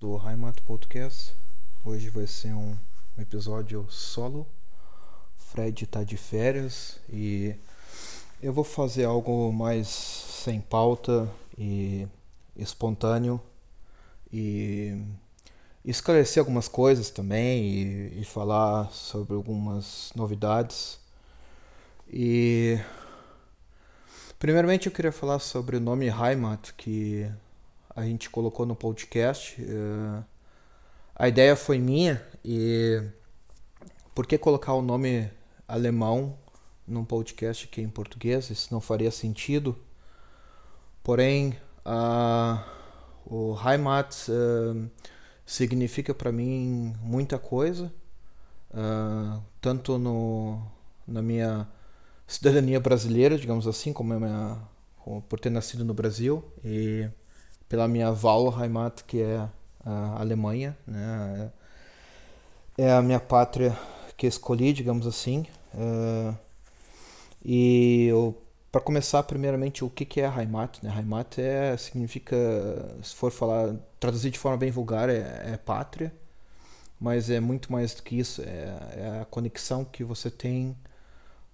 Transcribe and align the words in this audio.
do 0.00 0.16
Heimat 0.16 0.58
Podcast. 0.62 1.34
Hoje 1.84 2.08
vai 2.08 2.26
ser 2.26 2.54
um 2.54 2.74
episódio 3.18 3.86
solo. 3.90 4.46
Fred 5.36 5.84
está 5.84 6.02
de 6.02 6.16
férias 6.16 6.98
e 7.06 7.54
eu 8.42 8.50
vou 8.50 8.64
fazer 8.64 9.04
algo 9.04 9.52
mais 9.52 9.88
sem 9.88 10.58
pauta 10.58 11.30
e 11.58 12.08
espontâneo 12.56 13.38
e 14.32 14.96
esclarecer 15.84 16.40
algumas 16.40 16.66
coisas 16.66 17.10
também 17.10 17.62
e, 17.62 18.22
e 18.22 18.24
falar 18.24 18.90
sobre 18.92 19.34
algumas 19.34 20.12
novidades. 20.16 20.98
E 22.08 22.80
primeiramente 24.38 24.86
eu 24.86 24.92
queria 24.92 25.12
falar 25.12 25.40
sobre 25.40 25.76
o 25.76 25.80
nome 25.80 26.06
Heimat 26.06 26.72
que 26.72 27.30
a 27.94 28.02
gente 28.04 28.30
colocou 28.30 28.64
no 28.64 28.74
podcast. 28.74 29.60
Uh, 29.60 30.24
a 31.14 31.28
ideia 31.28 31.56
foi 31.56 31.78
minha 31.78 32.24
e 32.44 33.02
por 34.14 34.26
que 34.26 34.38
colocar 34.38 34.74
o 34.74 34.82
nome 34.82 35.30
alemão 35.66 36.38
num 36.86 37.04
podcast 37.04 37.66
aqui 37.66 37.80
em 37.80 37.88
português? 37.88 38.50
Isso 38.50 38.72
não 38.72 38.80
faria 38.80 39.10
sentido. 39.10 39.76
Porém, 41.02 41.56
uh, 41.84 42.62
o 43.26 43.56
Heimat 43.58 44.14
uh, 44.28 44.90
significa 45.44 46.14
para 46.14 46.30
mim 46.30 46.94
muita 47.02 47.38
coisa, 47.38 47.92
tanto 49.60 49.98
no, 49.98 50.62
na 51.04 51.20
minha 51.20 51.66
cidadania 52.24 52.78
brasileira, 52.78 53.36
digamos 53.36 53.66
assim, 53.66 53.92
como, 53.92 54.14
minha, 54.14 54.58
como 54.98 55.20
por 55.22 55.40
ter 55.40 55.50
nascido 55.50 55.84
no 55.84 55.92
Brasil 55.92 56.44
e 56.64 57.10
pela 57.70 57.86
minha 57.86 58.10
Wahlheimat, 58.10 59.04
que 59.06 59.22
é 59.22 59.48
a 59.86 60.20
Alemanha, 60.20 60.76
né? 60.84 61.52
É 62.76 62.92
a 62.92 63.00
minha 63.00 63.20
pátria 63.20 63.78
que 64.16 64.26
escolhi, 64.26 64.72
digamos 64.72 65.06
assim. 65.06 65.46
Uh, 65.72 66.36
e 67.44 68.10
para 68.72 68.80
começar, 68.80 69.22
primeiramente, 69.22 69.84
o 69.84 69.88
que, 69.88 70.04
que 70.04 70.20
é 70.20 70.26
Heimat? 70.26 70.82
Né? 70.82 70.92
Heimat 70.96 71.38
é, 71.38 71.76
significa, 71.76 72.36
se 73.04 73.14
for 73.14 73.30
falar, 73.30 73.76
traduzir 74.00 74.30
de 74.30 74.38
forma 74.38 74.58
bem 74.58 74.72
vulgar, 74.72 75.08
é, 75.08 75.52
é 75.52 75.56
pátria, 75.56 76.12
mas 76.98 77.30
é 77.30 77.38
muito 77.38 77.70
mais 77.70 77.94
do 77.94 78.02
que 78.02 78.18
isso. 78.18 78.42
É, 78.42 78.46
é, 78.96 79.20
a 79.22 79.24
conexão 79.24 79.84
que 79.84 80.02
você 80.02 80.28
tem 80.28 80.76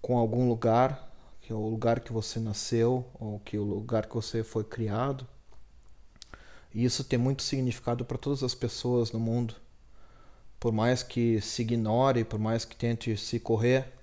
com 0.00 0.16
algum 0.16 0.48
lugar, 0.48 1.10
que 1.42 1.52
é 1.52 1.54
o 1.54 1.68
lugar 1.68 2.00
que 2.00 2.12
você 2.12 2.40
nasceu, 2.40 3.04
ou 3.20 3.38
que 3.40 3.56
é 3.56 3.60
o 3.60 3.64
lugar 3.64 4.06
que 4.06 4.14
você 4.14 4.42
foi 4.42 4.64
criado. 4.64 5.26
E 6.76 6.84
isso 6.84 7.02
tem 7.02 7.18
muito 7.18 7.42
significado 7.42 8.04
para 8.04 8.18
todas 8.18 8.42
as 8.42 8.54
pessoas 8.54 9.10
no 9.10 9.18
mundo. 9.18 9.54
Por 10.60 10.72
mais 10.72 11.02
que 11.02 11.40
se 11.40 11.62
ignore, 11.62 12.22
por 12.22 12.38
mais 12.38 12.66
que 12.66 12.76
tente 12.76 13.16
se 13.16 13.40
correr 13.40 13.94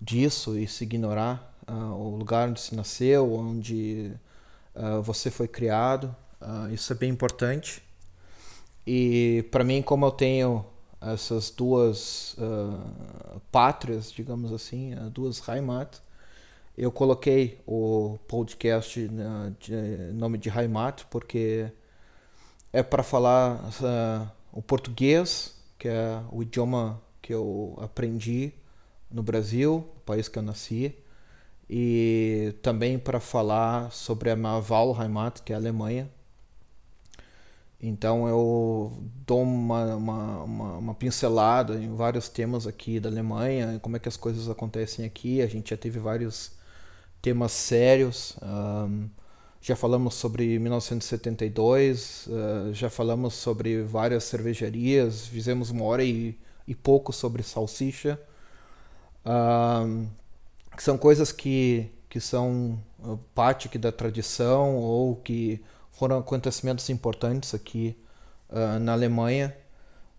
disso 0.00 0.56
e 0.56 0.68
se 0.68 0.84
ignorar 0.84 1.58
uh, 1.68 1.92
o 1.94 2.16
lugar 2.16 2.50
onde 2.50 2.60
se 2.60 2.72
nasceu, 2.76 3.34
onde 3.34 4.12
uh, 4.76 5.02
você 5.02 5.28
foi 5.28 5.48
criado, 5.48 6.14
uh, 6.40 6.72
isso 6.72 6.92
é 6.92 6.94
bem 6.94 7.10
importante. 7.10 7.82
E 8.86 9.44
para 9.50 9.64
mim, 9.64 9.82
como 9.82 10.06
eu 10.06 10.12
tenho 10.12 10.64
essas 11.00 11.50
duas 11.50 12.36
pátrias, 13.50 14.12
digamos 14.12 14.52
assim, 14.52 14.94
duas 15.12 15.42
Heimat, 15.48 15.96
eu 16.76 16.92
coloquei 16.92 17.60
o 17.66 18.18
podcast 18.28 19.08
de 19.58 20.12
nome 20.12 20.38
de 20.38 20.48
Heimat 20.48 21.04
porque 21.10 21.72
é 22.72 22.82
para 22.82 23.02
falar 23.02 23.56
uh, 23.56 24.30
o 24.52 24.62
português, 24.62 25.56
que 25.78 25.88
é 25.88 26.20
o 26.30 26.42
idioma 26.42 27.00
que 27.22 27.32
eu 27.32 27.76
aprendi 27.80 28.52
no 29.10 29.22
Brasil, 29.22 29.86
o 29.96 30.00
país 30.00 30.28
que 30.28 30.38
eu 30.38 30.42
nasci, 30.42 30.94
e 31.68 32.54
também 32.62 32.98
para 32.98 33.20
falar 33.20 33.90
sobre 33.92 34.30
a 34.30 34.36
minha 34.36 34.58
Wahlheimat, 34.58 35.40
que 35.42 35.52
é 35.52 35.56
a 35.56 35.58
Alemanha. 35.58 36.10
Então 37.80 38.26
eu 38.26 38.92
dou 39.24 39.42
uma, 39.42 39.94
uma, 39.94 40.42
uma, 40.42 40.78
uma, 40.78 40.94
pincelada 40.94 41.74
em 41.76 41.94
vários 41.94 42.28
temas 42.28 42.66
aqui 42.66 42.98
da 42.98 43.08
Alemanha, 43.08 43.78
como 43.80 43.96
é 43.96 44.00
que 44.00 44.08
as 44.08 44.16
coisas 44.16 44.48
acontecem 44.48 45.04
aqui. 45.04 45.40
A 45.40 45.46
gente 45.46 45.70
já 45.70 45.76
teve 45.76 46.00
vários 46.00 46.52
temas 47.22 47.52
sérios. 47.52 48.36
Um, 48.42 49.08
já 49.60 49.74
falamos 49.76 50.14
sobre 50.14 50.58
1972, 50.58 52.26
uh, 52.26 52.30
eh, 52.70 52.72
já 52.72 52.88
falamos 52.88 53.34
sobre 53.34 53.82
várias 53.82 54.24
cervejarias, 54.24 55.26
fizemos 55.26 55.70
uma 55.70 55.84
hora 55.84 56.04
e, 56.04 56.38
e 56.66 56.74
pouco 56.74 57.12
sobre 57.12 57.42
salsicha. 57.42 58.20
Uh, 59.26 60.08
que 60.78 60.82
são 60.84 60.96
coisas 60.96 61.32
que, 61.32 61.90
que 62.08 62.20
são 62.20 62.78
eh, 63.04 63.18
parte 63.34 63.76
da 63.76 63.90
tradição 63.90 64.76
ou 64.76 65.16
que 65.16 65.60
foram 65.90 66.18
acontecimentos 66.18 66.88
importantes 66.88 67.52
aqui 67.52 67.96
uh, 68.48 68.78
na 68.78 68.92
Alemanha. 68.92 69.56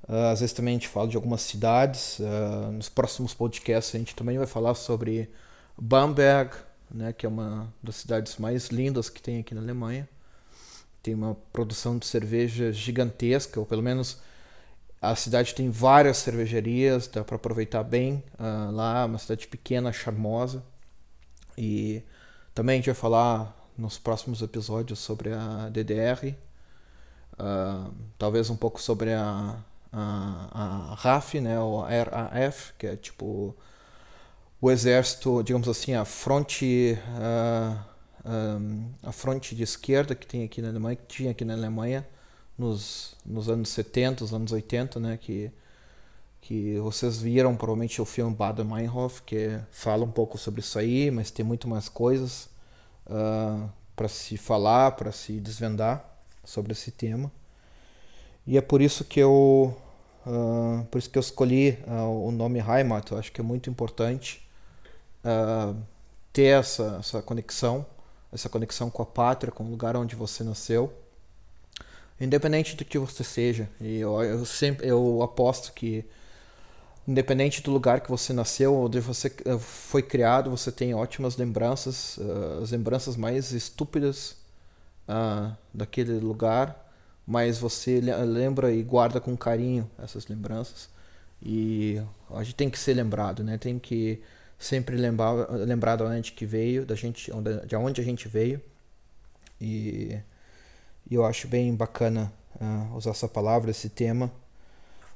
Uh, 0.03 0.33
às 0.33 0.41
vezes 0.41 0.51
também 0.51 0.75
a 0.75 0.77
gente 0.77 0.89
fala 0.89 1.07
de 1.07 1.15
algumas 1.15 1.41
cidades. 1.41 2.19
Uh, 2.19 2.73
nos 2.73 2.89
próximos 2.89 3.33
podcasts 3.33 3.95
a 3.95 3.97
gente 3.97 4.13
também 4.13 4.37
vai 4.37 4.47
falar 4.47 4.75
sobre 4.75 5.31
Bamberg, 5.81 6.51
né, 6.91 7.13
que 7.13 7.25
é 7.25 7.29
uma 7.29 7.71
das 7.81 7.95
cidades 7.95 8.37
mais 8.37 8.67
lindas 8.67 9.09
que 9.09 9.21
tem 9.21 9.39
aqui 9.39 9.53
na 9.53 9.61
Alemanha. 9.61 10.07
Tem 11.01 11.13
uma 11.13 11.35
produção 11.53 11.97
de 11.97 12.05
cerveja 12.05 12.71
gigantesca, 12.71 13.59
ou 13.59 13.65
pelo 13.65 13.81
menos 13.81 14.19
a 15.01 15.15
cidade 15.15 15.55
tem 15.55 15.69
várias 15.69 16.17
cervejarias, 16.17 17.07
dá 17.07 17.23
para 17.23 17.37
aproveitar 17.37 17.83
bem 17.83 18.23
uh, 18.37 18.71
lá, 18.71 19.05
uma 19.05 19.17
cidade 19.17 19.47
pequena, 19.47 19.93
charmosa. 19.93 20.63
E 21.57 22.03
também 22.53 22.75
a 22.75 22.77
gente 22.77 22.87
vai 22.87 22.95
falar 22.95 23.55
nos 23.77 23.97
próximos 23.97 24.41
episódios 24.41 24.99
sobre 24.99 25.31
a 25.31 25.69
DDR, 25.69 26.27
uh, 26.27 26.35
ah, 27.39 27.91
talvez 28.17 28.49
um 28.49 28.57
pouco 28.57 28.81
sobre 28.81 29.13
a, 29.13 29.57
a, 29.91 30.91
a 30.91 30.95
RAF, 30.95 31.39
né, 31.39 31.57
ou 31.59 31.81
RAF, 31.81 32.73
que 32.77 32.87
é 32.87 32.97
tipo 32.97 33.55
o 34.61 34.69
exército, 34.69 35.41
digamos 35.43 35.67
assim, 35.67 35.93
a 35.93 36.05
fronte 36.05 36.97
uh, 37.17 37.89
a 39.01 39.11
fronte 39.11 39.55
de 39.55 39.63
esquerda 39.63 40.13
que 40.13 40.27
tem 40.27 40.43
aqui 40.43 40.61
na 40.61 40.69
Alemanha, 40.69 40.95
que 40.95 41.07
tinha 41.07 41.31
aqui 41.31 41.45
na 41.45 41.53
Alemanha 41.53 42.07
nos, 42.57 43.15
nos 43.25 43.49
anos 43.49 43.69
70, 43.69 44.23
os 44.23 44.33
anos 44.33 44.51
80, 44.51 44.99
né, 44.99 45.17
que 45.17 45.51
que 46.41 46.79
vocês 46.79 47.19
viram 47.19 47.55
provavelmente 47.55 48.01
o 48.01 48.05
filme 48.05 48.33
Baden-Meinhof, 48.33 49.21
que 49.23 49.59
fala 49.71 50.03
um 50.03 50.11
pouco 50.11 50.37
sobre 50.37 50.61
isso 50.61 50.79
aí, 50.79 51.11
mas 51.11 51.29
tem 51.29 51.45
muito 51.45 51.67
mais 51.67 51.89
coisas 51.89 52.45
uh, 53.05 53.11
ah, 53.11 53.69
para 53.95 54.07
se 54.07 54.37
falar, 54.37 54.91
para 54.93 55.11
se 55.11 55.33
desvendar 55.33 56.03
sobre 56.43 56.71
esse 56.71 56.91
tema. 56.91 57.31
E 58.47 58.57
é 58.57 58.61
por 58.61 58.81
isso 58.81 59.03
que 59.03 59.19
eu 59.19 59.77
uh, 60.25 60.85
por 60.85 60.97
isso 60.97 61.09
que 61.09 61.17
eu 61.17 61.21
escolhi 61.21 61.77
uh, 61.85 62.27
o 62.27 62.31
nome 62.31 62.59
Heimat, 62.59 63.11
eu 63.11 63.17
acho 63.19 63.31
que 63.31 63.41
é 63.41 63.43
muito 63.43 63.69
importante 63.69 64.48
uh, 65.23 65.75
ter 66.31 66.59
essa, 66.59 66.97
essa 66.99 67.21
conexão, 67.21 67.85
essa 68.31 68.49
conexão 68.49 68.89
com 68.89 69.01
a 69.01 69.05
pátria, 69.05 69.51
com 69.51 69.63
o 69.63 69.69
lugar 69.69 69.95
onde 69.95 70.15
você 70.15 70.43
nasceu, 70.43 70.93
independente 72.19 72.75
do 72.75 72.85
que 72.85 72.97
você 72.97 73.23
seja. 73.23 73.69
E 73.79 73.99
eu, 73.99 74.21
eu 74.23 74.45
sempre 74.45 74.87
eu 74.87 75.21
aposto 75.21 75.73
que 75.73 76.05
independente 77.07 77.63
do 77.63 77.71
lugar 77.71 78.01
que 78.01 78.09
você 78.09 78.31
nasceu, 78.33 78.75
onde 78.75 78.99
você 78.99 79.33
eh, 79.43 79.57
foi 79.57 80.03
criado, 80.03 80.51
você 80.51 80.71
tem 80.71 80.93
ótimas 80.93 81.37
lembranças, 81.37 82.17
uh, 82.17 82.61
as 82.61 82.69
lembranças 82.69 83.15
mais 83.15 83.51
estúpidas 83.51 84.35
uh, 85.07 85.51
daquele 85.73 86.19
lugar, 86.19 86.87
mas 87.25 87.57
você 87.57 87.99
lembra 87.99 88.71
e 88.71 88.83
guarda 88.83 89.19
com 89.19 89.35
carinho 89.35 89.89
essas 89.97 90.27
lembranças. 90.27 90.87
E 91.41 91.99
a 92.29 92.43
gente 92.43 92.55
tem 92.55 92.69
que 92.69 92.77
ser 92.77 92.93
lembrado, 92.93 93.43
né? 93.43 93.57
Tem 93.57 93.79
que 93.79 94.21
sempre 94.59 94.97
lembrar, 94.97 95.49
lembrar 95.49 95.95
de 95.95 96.03
onde 96.03 96.33
que 96.33 96.45
veio, 96.45 96.85
da 96.85 96.93
gente, 96.93 97.31
de 97.65 97.75
onde 97.77 98.01
a 98.01 98.03
gente 98.03 98.27
veio. 98.27 98.61
E, 99.59 100.19
e 101.09 101.15
eu 101.15 101.25
acho 101.25 101.47
bem 101.47 101.73
bacana 101.73 102.31
uh, 102.59 102.95
usar 102.95 103.11
essa 103.11 103.27
palavra, 103.27 103.71
esse 103.71 103.87
tema. 103.87 104.29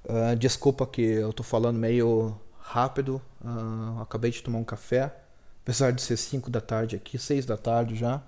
Uh, 0.06 0.36
desculpa 0.38 0.88
que 0.88 1.02
eu 1.02 1.34
tô 1.34 1.44
falando 1.44 1.78
meio 1.78 2.40
rápido. 2.60 3.22
Uh, 3.44 4.02
acabei 4.02 4.32
de 4.32 4.42
tomar 4.42 4.60
um 4.60 4.64
café, 4.64 5.14
apesar 5.62 5.92
de 5.92 6.02
ser 6.02 6.18
5 6.18 6.50
da 6.50 6.62
tarde 6.62 6.96
aqui, 6.96 7.20
6 7.20 7.46
da 7.46 7.58
tarde 7.58 7.96
já. 7.96 8.24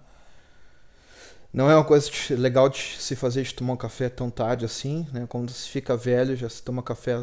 Não 1.55 1.71
é 1.71 1.75
uma 1.75 1.85
coisa 1.85 2.11
legal 2.31 2.67
de 2.67 2.97
se 2.99 3.15
fazer 3.15 3.43
de 3.43 3.53
tomar 3.53 3.71
um 3.71 3.77
café 3.77 4.09
tão 4.09 4.29
tarde 4.29 4.65
assim, 4.65 5.07
né? 5.13 5.25
Quando 5.25 5.51
se 5.51 5.69
fica 5.69 5.95
velho, 5.95 6.35
já 6.35 6.49
se 6.49 6.61
toma 6.61 6.83
café 6.83 7.15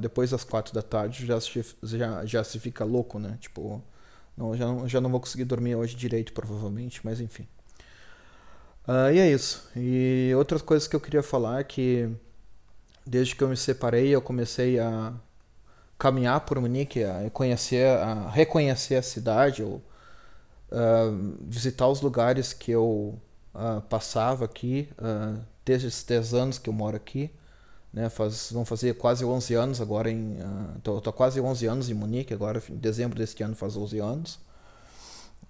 depois 0.00 0.30
das 0.30 0.44
quatro 0.44 0.72
da 0.72 0.82
tarde, 0.82 1.26
já 1.26 1.40
se, 1.40 1.64
já, 1.82 2.24
já 2.24 2.44
se 2.44 2.60
fica 2.60 2.84
louco, 2.84 3.18
né? 3.18 3.36
Tipo, 3.40 3.82
não, 4.36 4.56
já, 4.56 4.66
já 4.86 5.00
não 5.00 5.10
vou 5.10 5.18
conseguir 5.18 5.46
dormir 5.46 5.74
hoje 5.74 5.96
direito, 5.96 6.32
provavelmente, 6.32 7.00
mas 7.02 7.20
enfim. 7.20 7.48
Uh, 8.86 9.10
e 9.12 9.18
é 9.18 9.32
isso. 9.32 9.68
E 9.74 10.32
outras 10.36 10.62
coisas 10.62 10.86
que 10.86 10.94
eu 10.94 11.00
queria 11.00 11.22
falar 11.22 11.58
é 11.58 11.64
que 11.64 12.08
desde 13.04 13.34
que 13.34 13.42
eu 13.42 13.48
me 13.48 13.56
separei, 13.56 14.14
eu 14.14 14.22
comecei 14.22 14.78
a 14.78 15.12
caminhar 15.98 16.38
por 16.42 16.60
Munique, 16.60 17.02
a 17.02 17.28
conhecer, 17.30 17.84
a 17.98 18.30
reconhecer 18.30 18.94
a 18.94 19.02
cidade, 19.02 19.64
ou 19.64 19.82
uh, 20.70 21.36
visitar 21.40 21.88
os 21.88 22.00
lugares 22.00 22.52
que 22.52 22.70
eu 22.70 23.20
uh, 23.56 23.80
passava 23.82 24.44
aqui, 24.44 24.88
uh, 24.98 25.40
desde 25.64 25.88
esses 25.88 26.04
10 26.04 26.34
anos 26.34 26.58
que 26.58 26.68
eu 26.68 26.74
moro 26.74 26.96
aqui. 26.96 27.30
Né, 27.92 28.10
faz, 28.10 28.50
vão 28.52 28.64
fazer 28.64 28.94
quase 28.94 29.24
11 29.24 29.54
anos 29.54 29.80
agora 29.80 30.10
em... 30.10 30.36
Estou 30.76 31.00
quase 31.12 31.40
11 31.40 31.66
anos 31.66 31.88
em 31.88 31.94
Munique, 31.94 32.34
agora 32.34 32.62
em 32.68 32.76
dezembro 32.76 33.18
deste 33.18 33.42
ano 33.42 33.56
faz 33.56 33.74
11 33.74 33.98
anos. 33.98 34.38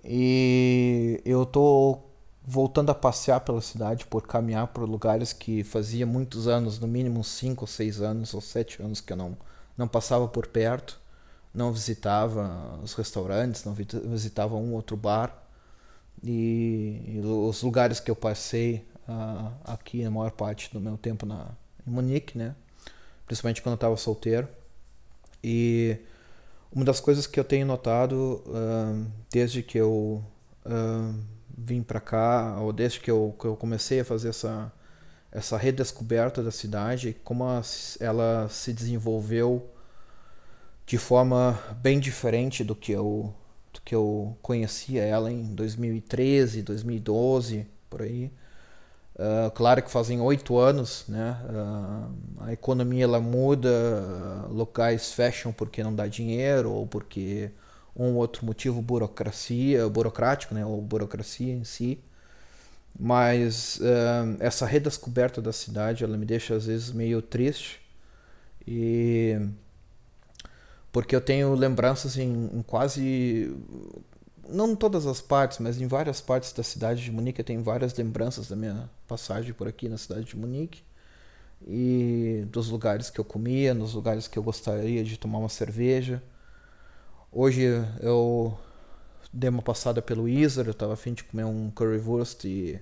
E 0.05 1.21
eu 1.25 1.43
estou 1.43 2.07
voltando 2.47 2.91
a 2.91 2.95
passear 2.95 3.41
pela 3.41 3.61
cidade, 3.61 4.07
por 4.07 4.25
caminhar 4.27 4.69
por 4.69 4.89
lugares 4.89 5.33
que 5.33 5.65
fazia 5.65 6.07
muitos 6.07 6.47
anos, 6.47 6.79
no 6.79 6.87
mínimo 6.87 7.25
5 7.25 7.65
ou 7.65 7.67
6 7.67 8.01
anos 8.01 8.33
ou 8.33 8.41
7 8.41 8.83
anos 8.83 9.01
que 9.01 9.13
eu 9.13 9.17
não, 9.17 9.37
não 9.77 9.89
passava 9.89 10.29
por 10.29 10.47
perto, 10.47 11.01
não 11.53 11.73
visitava 11.73 12.79
os 12.83 12.95
restaurantes, 12.95 13.65
não 13.65 13.75
visitava 13.75 14.55
um 14.55 14.75
outro 14.75 14.97
bar. 14.97 15.43
E, 16.23 17.03
e 17.07 17.21
os 17.21 17.63
lugares 17.63 18.01
que 18.01 18.11
eu 18.11 18.17
passei 18.17 18.87
uh, 19.09 19.53
aqui 19.65 20.03
na 20.03 20.11
maior 20.11 20.31
parte 20.31 20.73
do 20.73 20.81
meu 20.81 20.97
tempo 20.97 21.27
na, 21.27 21.49
em 21.87 21.91
Munique, 21.91 22.37
né? 22.37 22.55
principalmente 23.27 23.63
quando 23.63 23.73
eu 23.73 23.77
estava 23.77 23.97
solteiro. 23.97 24.49
E 25.43 25.99
uma 26.73 26.85
das 26.85 27.01
coisas 27.01 27.27
que 27.27 27.39
eu 27.39 27.45
tenho 27.45 27.67
notado 27.67 28.43
uh, 28.47 29.07
desde 29.31 29.63
que 29.63 29.79
eu 29.79 30.25
uh, 30.65 31.15
vim 31.57 31.83
para 31.83 32.01
cá, 32.01 32.59
ou 32.61 32.73
desde 32.73 33.01
que 33.01 33.11
eu, 33.11 33.35
que 33.39 33.47
eu 33.47 33.57
comecei 33.57 34.01
a 34.01 34.05
fazer 34.05 34.31
essa, 34.31 34.73
essa 35.33 35.57
redescoberta 35.57 36.43
da 36.43 36.51
cidade, 36.51 37.17
como 37.25 37.45
ela 38.01 38.49
se 38.49 38.73
desenvolveu 38.73 39.71
de 40.85 40.99
forma 40.99 41.59
bem 41.83 41.99
diferente 41.99 42.63
do 42.63 42.75
que 42.75 42.93
eu, 42.93 43.35
que 43.87 43.95
eu 43.95 44.37
conhecia 44.43 45.05
ela 45.05 45.31
em 45.33 45.55
2013, 45.55 46.61
2012, 46.61 47.67
por 47.89 48.03
aí. 48.03 48.33
Uh, 49.15 49.49
claro 49.53 49.81
que 49.81 49.91
fazem 49.91 50.21
oito 50.21 50.59
anos, 50.59 51.05
né? 51.09 51.39
Uh, 51.49 52.43
a 52.43 52.53
economia 52.53 53.05
ela 53.05 53.21
muda, 53.21 53.71
uh, 53.71 54.53
locais 54.53 55.13
fecham 55.13 55.53
porque 55.53 55.85
não 55.85 55.95
dá 55.95 56.09
dinheiro 56.09 56.73
ou 56.73 56.85
porque 56.85 57.53
um 57.95 58.17
outro 58.17 58.45
motivo 58.45 58.83
burocracia, 58.83 59.89
burocrático, 59.89 60.53
né, 60.53 60.67
ou 60.67 60.83
burocracia 60.83 61.55
em 61.55 61.65
si. 61.65 62.01
Mas 62.99 63.81
essa 64.41 64.67
redescoberta 64.67 65.41
da 65.41 65.53
cidade, 65.53 66.03
ela 66.05 66.17
me 66.17 66.25
deixa 66.27 66.55
às 66.55 66.67
vezes 66.67 66.93
meio 66.93 67.23
triste. 67.23 67.81
E 68.67 69.39
porque 70.93 71.15
eu 71.15 71.21
tenho 71.21 71.55
lembranças 71.55 72.17
em, 72.17 72.51
em 72.53 72.63
quase 72.63 73.55
não 74.49 74.71
em 74.71 74.77
todas 74.77 75.07
as 75.07 75.21
partes, 75.21 75.59
mas 75.59 75.81
em 75.81 75.87
várias 75.87 76.21
partes 76.21 76.53
da 76.53 76.63
cidade 76.63 77.03
de 77.03 77.11
Munique 77.11 77.41
eu 77.41 77.45
tenho 77.45 77.63
várias 77.63 77.95
lembranças 77.95 78.49
da 78.49 78.57
minha 78.57 78.89
passagem 79.07 79.53
por 79.53 79.67
aqui 79.69 79.89
na 79.89 79.99
cidade 79.99 80.25
de 80.25 80.37
Munique 80.37 80.83
e 81.67 82.45
dos 82.51 82.69
lugares 82.69 83.11
que 83.11 83.19
eu 83.19 83.25
comia, 83.25 83.75
nos 83.75 83.95
lugares 83.95 84.29
que 84.29 84.39
eu 84.39 84.43
gostaria 84.43 85.03
de 85.03 85.19
tomar 85.19 85.39
uma 85.39 85.49
cerveja. 85.49 86.23
Hoje 87.33 87.63
eu 88.01 88.57
dei 89.33 89.51
uma 89.51 89.63
passada 89.63 90.01
pelo 90.01 90.29
Isar, 90.29 90.67
eu 90.67 90.73
estava 90.73 90.95
afim 90.95 91.13
de 91.13 91.25
comer 91.25 91.45
um 91.45 91.71
currywurst 91.71 92.45
e, 92.45 92.81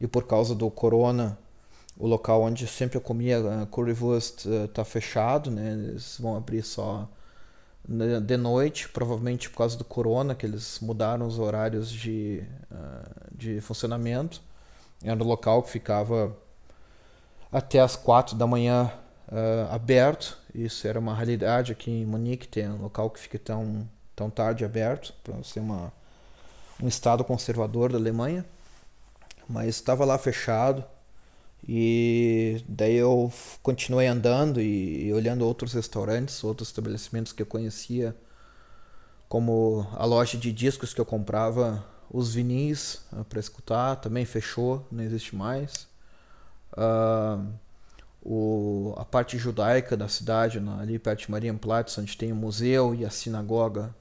e 0.00 0.06
por 0.06 0.26
causa 0.26 0.54
do 0.54 0.70
corona, 0.70 1.38
o 1.96 2.06
local 2.06 2.42
onde 2.42 2.66
sempre 2.66 2.98
eu 2.98 3.00
comia 3.00 3.40
uh, 3.40 3.66
currywurst 3.66 4.44
está 4.46 4.82
uh, 4.82 4.84
fechado, 4.84 5.50
né? 5.50 5.72
Eles 5.72 6.18
vão 6.20 6.36
abrir 6.36 6.62
só 6.62 7.08
de 7.88 8.36
noite, 8.36 8.88
provavelmente 8.88 9.48
por 9.48 9.58
causa 9.58 9.76
do 9.76 9.84
corona, 9.84 10.34
que 10.34 10.44
eles 10.44 10.80
mudaram 10.80 11.26
os 11.26 11.38
horários 11.38 11.90
de, 11.90 12.42
uh, 12.70 13.36
de 13.36 13.60
funcionamento. 13.60 14.40
Era 15.04 15.22
um 15.22 15.26
local 15.26 15.62
que 15.62 15.70
ficava 15.70 16.36
até 17.52 17.80
as 17.80 17.94
quatro 17.94 18.34
da 18.34 18.46
manhã 18.46 18.90
uh, 19.28 19.72
aberto. 19.72 20.36
Isso 20.52 20.86
era 20.88 20.98
uma 20.98 21.14
realidade 21.14 21.70
aqui 21.70 21.90
em 21.90 22.04
Munique, 22.04 22.48
tem 22.48 22.68
um 22.68 22.82
local 22.82 23.08
que 23.08 23.20
fica 23.20 23.38
tão, 23.38 23.88
tão 24.16 24.28
tarde 24.28 24.64
aberto, 24.64 25.14
para 25.22 25.40
ser 25.44 25.60
uma, 25.60 25.92
um 26.82 26.88
estado 26.88 27.22
conservador 27.22 27.92
da 27.92 27.98
Alemanha. 27.98 28.44
Mas 29.48 29.68
estava 29.68 30.04
lá 30.04 30.18
fechado. 30.18 30.84
E 31.68 32.62
daí 32.68 32.94
eu 32.94 33.32
continuei 33.62 34.06
andando 34.06 34.60
e, 34.60 35.06
e 35.06 35.12
olhando 35.12 35.44
outros 35.44 35.72
restaurantes, 35.72 36.44
outros 36.44 36.68
estabelecimentos 36.68 37.32
que 37.32 37.42
eu 37.42 37.46
conhecia, 37.46 38.16
como 39.28 39.86
a 39.94 40.04
loja 40.04 40.38
de 40.38 40.52
discos 40.52 40.94
que 40.94 41.00
eu 41.00 41.04
comprava 41.04 41.84
os 42.08 42.34
vinis 42.34 43.02
ah, 43.12 43.24
para 43.24 43.40
escutar, 43.40 43.96
também 43.96 44.24
fechou, 44.24 44.86
não 44.92 45.02
existe 45.02 45.34
mais. 45.34 45.88
Uh, 46.72 47.52
o, 48.22 48.94
a 48.96 49.04
parte 49.04 49.36
judaica 49.36 49.96
da 49.96 50.08
cidade, 50.08 50.62
ali 50.80 50.98
perto 50.98 51.20
de 51.20 51.30
Marienplatz, 51.30 51.98
onde 51.98 52.16
tem 52.16 52.32
o 52.32 52.36
museu 52.36 52.94
e 52.94 53.04
a 53.04 53.10
sinagoga, 53.10 53.94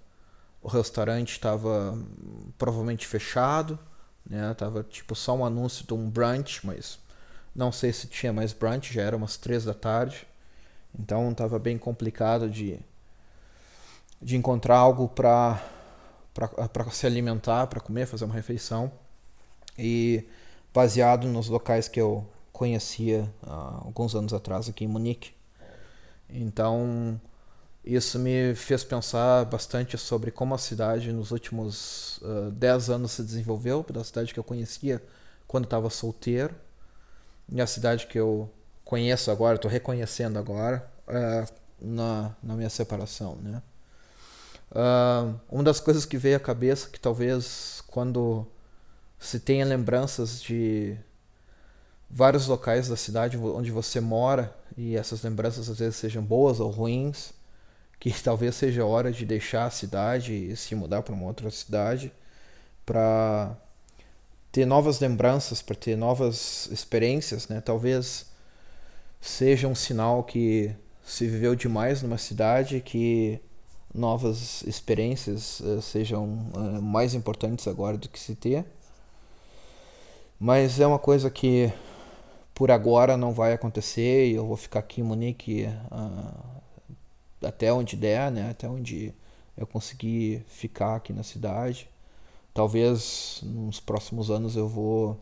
o 0.61 0.67
restaurante 0.67 1.31
estava 1.31 1.97
provavelmente 2.57 3.07
fechado, 3.07 3.77
né? 4.27 4.53
Tava 4.55 4.83
tipo 4.83 5.15
só 5.15 5.35
um 5.35 5.45
anúncio 5.45 5.85
de 5.85 5.93
um 5.93 6.09
brunch, 6.09 6.65
mas 6.65 6.97
não 7.55 7.71
sei 7.71 7.93
se 7.93 8.07
tinha 8.07 8.33
mais 8.33 8.53
brunch, 8.53 8.93
já 8.93 9.01
era 9.01 9.15
umas 9.15 9.37
três 9.37 9.63
da 9.65 9.73
tarde, 9.73 10.27
então 10.97 11.31
estava 11.31 11.57
bem 11.57 11.77
complicado 11.77 12.49
de 12.49 12.79
de 14.21 14.35
encontrar 14.35 14.77
algo 14.77 15.07
para 15.07 15.61
se 16.91 17.05
alimentar, 17.05 17.67
para 17.67 17.79
comer, 17.79 18.07
fazer 18.07 18.25
uma 18.25 18.33
refeição. 18.33 18.91
E 19.77 20.27
baseado 20.73 21.27
nos 21.27 21.47
locais 21.47 21.87
que 21.87 22.01
eu 22.01 22.25
conhecia 22.51 23.31
há 23.43 23.81
alguns 23.83 24.15
anos 24.15 24.33
atrás 24.33 24.67
aqui 24.67 24.85
em 24.85 24.87
Munique. 24.87 25.33
Então, 26.29 27.19
isso 27.83 28.17
me 28.17 28.55
fez 28.55 28.83
pensar 28.83 29.45
bastante 29.45 29.97
sobre 29.97 30.31
como 30.31 30.55
a 30.55 30.57
cidade 30.57 31.11
nos 31.11 31.31
últimos 31.31 32.17
uh, 32.17 32.49
10 32.51 32.89
anos 32.89 33.11
se 33.11 33.23
desenvolveu, 33.23 33.85
da 33.89 34.03
cidade 34.03 34.33
que 34.33 34.39
eu 34.39 34.43
conhecia 34.43 35.03
quando 35.47 35.65
estava 35.65 35.89
solteiro, 35.89 36.55
e 37.49 37.61
a 37.61 37.67
cidade 37.67 38.07
que 38.07 38.19
eu 38.19 38.49
conheço 38.83 39.31
agora, 39.31 39.55
estou 39.55 39.69
reconhecendo 39.69 40.37
agora, 40.37 40.87
uh, 41.07 41.53
na, 41.79 42.35
na 42.41 42.55
minha 42.55 42.69
separação. 42.69 43.35
Né? 43.41 43.61
Uh, 44.71 45.39
uma 45.49 45.63
das 45.63 45.79
coisas 45.79 46.05
que 46.05 46.17
veio 46.17 46.37
à 46.37 46.39
cabeça, 46.39 46.89
que 46.89 46.99
talvez 46.99 47.83
quando 47.87 48.45
se 49.19 49.39
tenha 49.39 49.65
lembranças 49.65 50.41
de 50.41 50.97
vários 52.09 52.47
locais 52.47 52.87
da 52.87 52.95
cidade 52.95 53.37
onde 53.37 53.71
você 53.71 53.99
mora 53.99 54.55
e 54.77 54.95
essas 54.95 55.23
lembranças 55.23 55.69
às 55.69 55.79
vezes 55.79 55.95
sejam 55.95 56.23
boas 56.23 56.59
ou 56.59 56.69
ruins, 56.69 57.33
que 57.99 58.11
talvez 58.21 58.55
seja 58.55 58.85
hora 58.85 59.11
de 59.11 59.25
deixar 59.25 59.65
a 59.65 59.71
cidade 59.71 60.33
e 60.33 60.55
se 60.55 60.75
mudar 60.75 61.01
para 61.01 61.13
uma 61.13 61.25
outra 61.25 61.49
cidade 61.49 62.11
para 62.85 63.55
ter 64.55 64.65
novas 64.65 65.01
lembranças, 65.01 65.61
para 65.61 65.75
ter 65.75 65.97
novas 65.97 66.69
experiências, 66.71 67.49
né? 67.49 67.59
Talvez 67.59 68.27
seja 69.19 69.67
um 69.67 69.75
sinal 69.75 70.23
que 70.23 70.73
se 71.03 71.27
viveu 71.27 71.55
demais 71.55 72.01
numa 72.01 72.17
cidade 72.17 72.79
que 72.79 73.37
novas 73.93 74.61
experiências 74.61 75.59
uh, 75.59 75.81
sejam 75.81 76.23
uh, 76.55 76.81
mais 76.81 77.13
importantes 77.13 77.67
agora 77.67 77.97
do 77.97 78.07
que 78.07 78.17
se 78.17 78.33
ter. 78.33 78.63
Mas 80.39 80.79
é 80.79 80.87
uma 80.87 80.99
coisa 80.99 81.29
que 81.29 81.69
por 82.53 82.71
agora 82.71 83.17
não 83.17 83.33
vai 83.33 83.51
acontecer 83.51 84.27
e 84.27 84.35
eu 84.35 84.47
vou 84.47 84.55
ficar 84.55 84.79
aqui 84.79 85.01
em 85.01 85.03
Munique 85.03 85.65
uh, 85.91 86.61
até 87.45 87.73
onde 87.73 87.97
der, 87.97 88.31
né? 88.31 88.51
Até 88.51 88.69
onde 88.69 89.13
eu 89.57 89.67
conseguir 89.67 90.45
ficar 90.47 90.95
aqui 90.95 91.11
na 91.11 91.23
cidade. 91.23 91.89
Talvez 92.55 93.41
nos 93.43 93.81
próximos 93.81 94.31
anos 94.31 94.55
eu 94.55 94.65
vou 94.65 95.21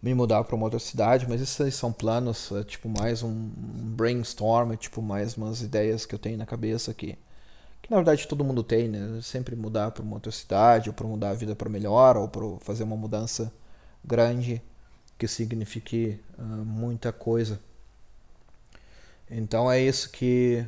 me 0.00 0.14
mudar 0.14 0.44
para 0.44 0.54
uma 0.54 0.66
outra 0.66 0.78
cidade, 0.78 1.26
mas 1.28 1.40
esses 1.40 1.74
são 1.74 1.92
planos, 1.92 2.52
é 2.52 2.62
tipo 2.62 2.88
mais 2.88 3.24
um 3.24 3.50
brainstorm, 3.96 4.72
é 4.72 4.76
tipo 4.76 5.02
mais 5.02 5.36
umas 5.36 5.62
ideias 5.62 6.06
que 6.06 6.14
eu 6.14 6.18
tenho 6.18 6.38
na 6.38 6.46
cabeça 6.46 6.94
que 6.94 7.18
que 7.82 7.90
na 7.90 7.96
verdade 7.96 8.28
todo 8.28 8.44
mundo 8.44 8.62
tem, 8.62 8.88
né? 8.88 9.20
Sempre 9.20 9.56
mudar 9.56 9.90
para 9.90 10.04
uma 10.04 10.14
outra 10.14 10.30
cidade, 10.30 10.88
ou 10.88 10.94
para 10.94 11.08
mudar 11.08 11.30
a 11.30 11.34
vida 11.34 11.56
para 11.56 11.68
melhor, 11.68 12.16
ou 12.16 12.28
para 12.28 12.44
fazer 12.60 12.84
uma 12.84 12.96
mudança 12.96 13.52
grande 14.04 14.62
que 15.18 15.26
signifique 15.26 16.20
uh, 16.38 16.42
muita 16.42 17.12
coisa. 17.12 17.58
Então 19.28 19.70
é 19.70 19.80
isso 19.80 20.10
que 20.10 20.64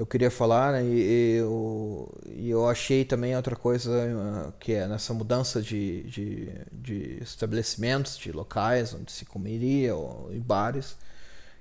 eu 0.00 0.06
queria 0.06 0.30
falar, 0.30 0.72
né? 0.72 0.82
E, 0.82 1.36
eu, 1.36 2.10
e 2.34 2.48
eu 2.48 2.66
achei 2.66 3.04
também 3.04 3.36
outra 3.36 3.54
coisa 3.54 3.90
uh, 3.90 4.52
que 4.58 4.72
é 4.72 4.88
nessa 4.88 5.12
mudança 5.12 5.60
de, 5.60 6.04
de, 6.04 6.48
de, 6.72 7.18
estabelecimentos, 7.22 8.16
de 8.16 8.32
locais 8.32 8.94
onde 8.94 9.12
se 9.12 9.26
comeria, 9.26 9.94
ou, 9.94 10.32
em 10.32 10.40
bares, 10.40 10.96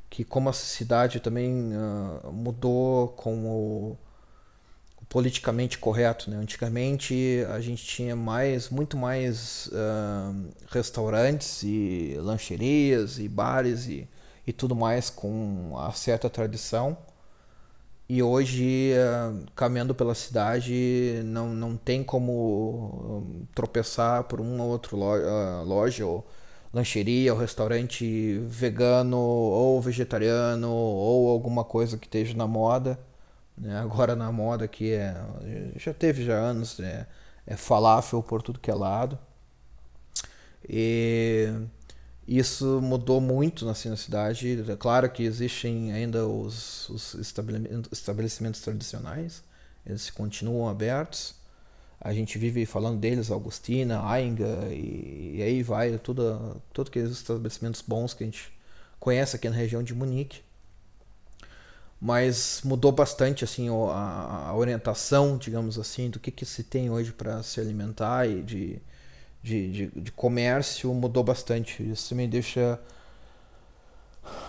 que 0.10 0.24
como 0.24 0.48
a 0.48 0.54
cidade 0.54 1.20
também 1.20 1.74
uh, 1.74 2.32
mudou 2.32 3.10
com 3.10 3.46
o, 3.46 3.98
o, 5.02 5.06
politicamente 5.10 5.78
correto, 5.78 6.32
né? 6.32 6.38
Antigamente 6.38 7.46
a 7.54 7.60
gente 7.60 7.84
tinha 7.86 8.16
mais, 8.16 8.70
muito 8.70 8.96
mais 8.96 9.68
uh, 9.74 10.50
restaurantes 10.70 11.62
e 11.64 12.16
lancherias 12.18 13.20
e 13.20 13.28
bares 13.28 13.88
e, 13.88 14.08
e 14.48 14.54
tudo 14.54 14.78
mais 14.78 15.10
com 15.10 15.78
a 15.78 15.92
certa 15.92 16.30
tradição 16.30 16.98
e 18.10 18.24
hoje, 18.24 18.92
uh, 18.96 19.46
caminhando 19.56 19.94
pela 19.94 20.16
cidade, 20.16 21.22
não, 21.26 21.50
não 21.54 21.78
tem 21.78 22.04
como 22.04 23.24
hum, 23.24 23.46
tropeçar 23.54 24.24
por 24.24 24.42
uma 24.42 24.64
ou 24.64 24.72
outra 24.72 24.96
loja, 24.98 25.26
uh, 25.28 25.64
loja 25.64 26.06
ou 26.08 26.28
lancheria, 26.74 27.34
ou 27.34 27.40
restaurante 27.40 28.40
vegano 28.48 29.18
ou 29.20 29.80
vegetariano 29.82 30.72
ou 30.72 31.30
alguma 31.30 31.64
coisa 31.64 31.98
que 32.00 32.08
esteja 32.08 32.36
na 32.36 32.48
moda. 32.48 33.00
Né? 33.58 33.78
Agora 33.80 34.16
na 34.16 34.32
moda 34.32 34.68
que 34.68 34.94
é, 34.94 35.16
já 35.76 35.94
teve 35.94 36.24
já 36.26 36.36
anos, 36.36 36.80
né? 36.80 37.06
é 37.46 37.56
falafel 37.58 38.24
por 38.24 38.42
tudo 38.42 38.60
que 38.60 38.72
é 38.72 38.76
lado. 38.76 39.20
E 40.68 41.48
isso 42.38 42.80
mudou 42.82 43.20
muito 43.20 43.68
assim, 43.70 43.90
na 43.90 43.98
cidade. 43.98 44.64
É 44.70 44.76
claro 44.76 45.10
que 45.10 45.24
existem 45.24 45.92
ainda 45.92 46.28
os, 46.28 46.88
os 46.90 47.16
estabelecimentos 47.92 48.62
tradicionais, 48.62 49.44
eles 49.86 50.12
continuam 50.12 50.70
abertos. 50.70 51.34
A 52.00 52.14
gente 52.14 52.38
vive 52.38 52.66
falando 52.66 53.00
deles, 53.00 53.32
Augustina, 53.32 54.08
Ainga, 54.10 54.68
e, 54.72 55.38
e 55.38 55.42
aí 55.42 55.64
vai 55.64 55.98
tudo, 55.98 56.62
tudo 56.72 56.88
aqueles 56.88 57.12
estabelecimentos 57.12 57.82
bons 57.86 58.14
que 58.14 58.24
a 58.24 58.28
gente 58.28 58.54
conhece 59.00 59.36
aqui 59.36 59.50
na 59.50 59.56
região 59.56 59.84
de 59.84 59.94
Munique. 59.94 60.42
Mas 62.00 62.62
mudou 62.64 62.92
bastante 62.92 63.44
assim 63.44 63.68
a, 63.70 64.48
a 64.50 64.56
orientação, 64.56 65.38
digamos 65.38 65.78
assim, 65.78 66.10
do 66.10 66.20
que, 66.20 66.32
que 66.32 66.46
se 66.46 66.64
tem 66.64 66.90
hoje 66.90 67.12
para 67.12 67.44
se 67.44 67.60
alimentar 67.60 68.26
e 68.30 68.42
de 68.42 68.82
de, 69.42 69.72
de, 69.72 70.02
de 70.02 70.12
comércio 70.12 70.94
mudou 70.94 71.24
bastante. 71.24 71.84
Isso 71.84 72.16
me 72.16 72.28
deixa 72.28 72.80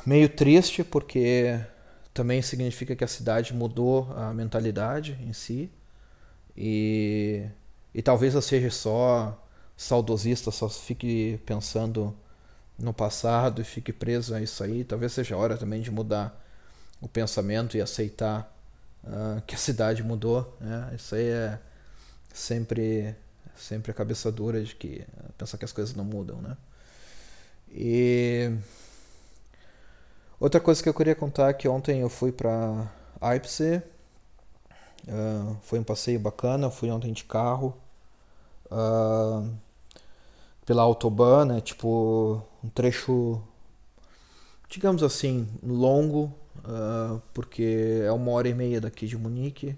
meio 0.04 0.28
triste 0.28 0.84
porque 0.84 1.58
também 2.12 2.42
significa 2.42 2.96
que 2.96 3.04
a 3.04 3.08
cidade 3.08 3.54
mudou 3.54 4.12
a 4.16 4.32
mentalidade 4.34 5.16
em 5.22 5.32
si 5.32 5.70
e, 6.56 7.46
e 7.94 8.02
talvez 8.02 8.34
eu 8.34 8.42
seja 8.42 8.70
só 8.70 9.42
saudosista, 9.76 10.50
só 10.50 10.68
fique 10.68 11.40
pensando 11.46 12.14
no 12.78 12.92
passado 12.92 13.60
e 13.62 13.64
fique 13.64 13.92
preso 13.92 14.34
a 14.34 14.40
isso 14.42 14.62
aí. 14.62 14.84
Talvez 14.84 15.12
seja 15.12 15.34
a 15.34 15.38
hora 15.38 15.56
também 15.56 15.80
de 15.80 15.90
mudar 15.90 16.38
o 17.00 17.08
pensamento 17.08 17.76
e 17.76 17.80
aceitar 17.80 18.54
uh, 19.04 19.40
que 19.46 19.54
a 19.54 19.58
cidade 19.58 20.02
mudou. 20.02 20.56
Né? 20.60 20.92
Isso 20.94 21.14
aí 21.14 21.28
é 21.28 21.58
sempre 22.32 23.14
sempre 23.56 23.90
a 23.90 23.94
cabeça 23.94 24.30
dura 24.30 24.62
de 24.62 24.74
que 24.74 25.04
pensar 25.36 25.58
que 25.58 25.64
as 25.64 25.72
coisas 25.72 25.94
não 25.94 26.04
mudam, 26.04 26.40
né? 26.40 26.56
E 27.72 28.52
outra 30.38 30.60
coisa 30.60 30.82
que 30.82 30.88
eu 30.88 30.94
queria 30.94 31.14
contar 31.14 31.50
é 31.50 31.52
que 31.52 31.68
ontem 31.68 32.00
eu 32.00 32.08
fui 32.08 32.32
para 32.32 32.90
Leipzig, 33.22 33.82
uh, 35.08 35.56
foi 35.62 35.78
um 35.78 35.84
passeio 35.84 36.18
bacana, 36.18 36.70
fui 36.70 36.90
ontem 36.90 37.12
de 37.12 37.24
carro 37.24 37.76
uh, 38.66 39.48
pela 40.66 40.82
autobahn, 40.82 41.44
né? 41.44 41.60
Tipo 41.60 42.42
um 42.62 42.68
trecho, 42.68 43.42
digamos 44.68 45.02
assim, 45.02 45.48
longo, 45.62 46.32
uh, 46.58 47.20
porque 47.32 48.02
é 48.04 48.12
uma 48.12 48.32
hora 48.32 48.48
e 48.48 48.54
meia 48.54 48.80
daqui 48.80 49.06
de 49.06 49.16
Munique. 49.16 49.76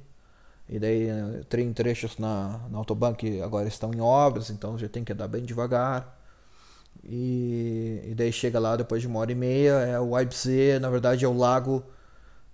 E 0.72 0.78
daí 0.78 1.06
tem 1.50 1.70
trechos 1.70 2.16
na, 2.16 2.66
na 2.70 2.78
autobahn 2.78 3.12
que 3.12 3.42
agora 3.42 3.68
estão 3.68 3.92
em 3.92 4.00
obras, 4.00 4.48
então 4.48 4.78
já 4.78 4.88
tem 4.88 5.04
que 5.04 5.12
andar 5.12 5.28
bem 5.28 5.44
devagar. 5.44 6.18
E, 7.04 8.00
e 8.04 8.14
daí 8.14 8.32
chega 8.32 8.58
lá 8.58 8.74
depois 8.74 9.02
de 9.02 9.06
uma 9.06 9.18
hora 9.20 9.30
e 9.30 9.34
meia, 9.34 9.72
é 9.72 10.00
o 10.00 10.18
Eibsee, 10.18 10.78
na 10.78 10.88
verdade 10.88 11.26
é 11.26 11.28
o 11.28 11.36
lago 11.36 11.84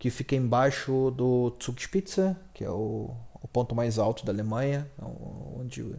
que 0.01 0.11
fica 0.11 0.35
embaixo 0.35 1.13
do 1.13 1.57
Zugspitze, 1.63 2.35
que 2.53 2.65
é 2.65 2.71
o, 2.71 3.15
o 3.41 3.47
ponto 3.47 3.73
mais 3.73 4.01
alto 4.01 4.27
da 4.27 4.33
Alemanha, 4.33 4.91
onde 5.57 5.95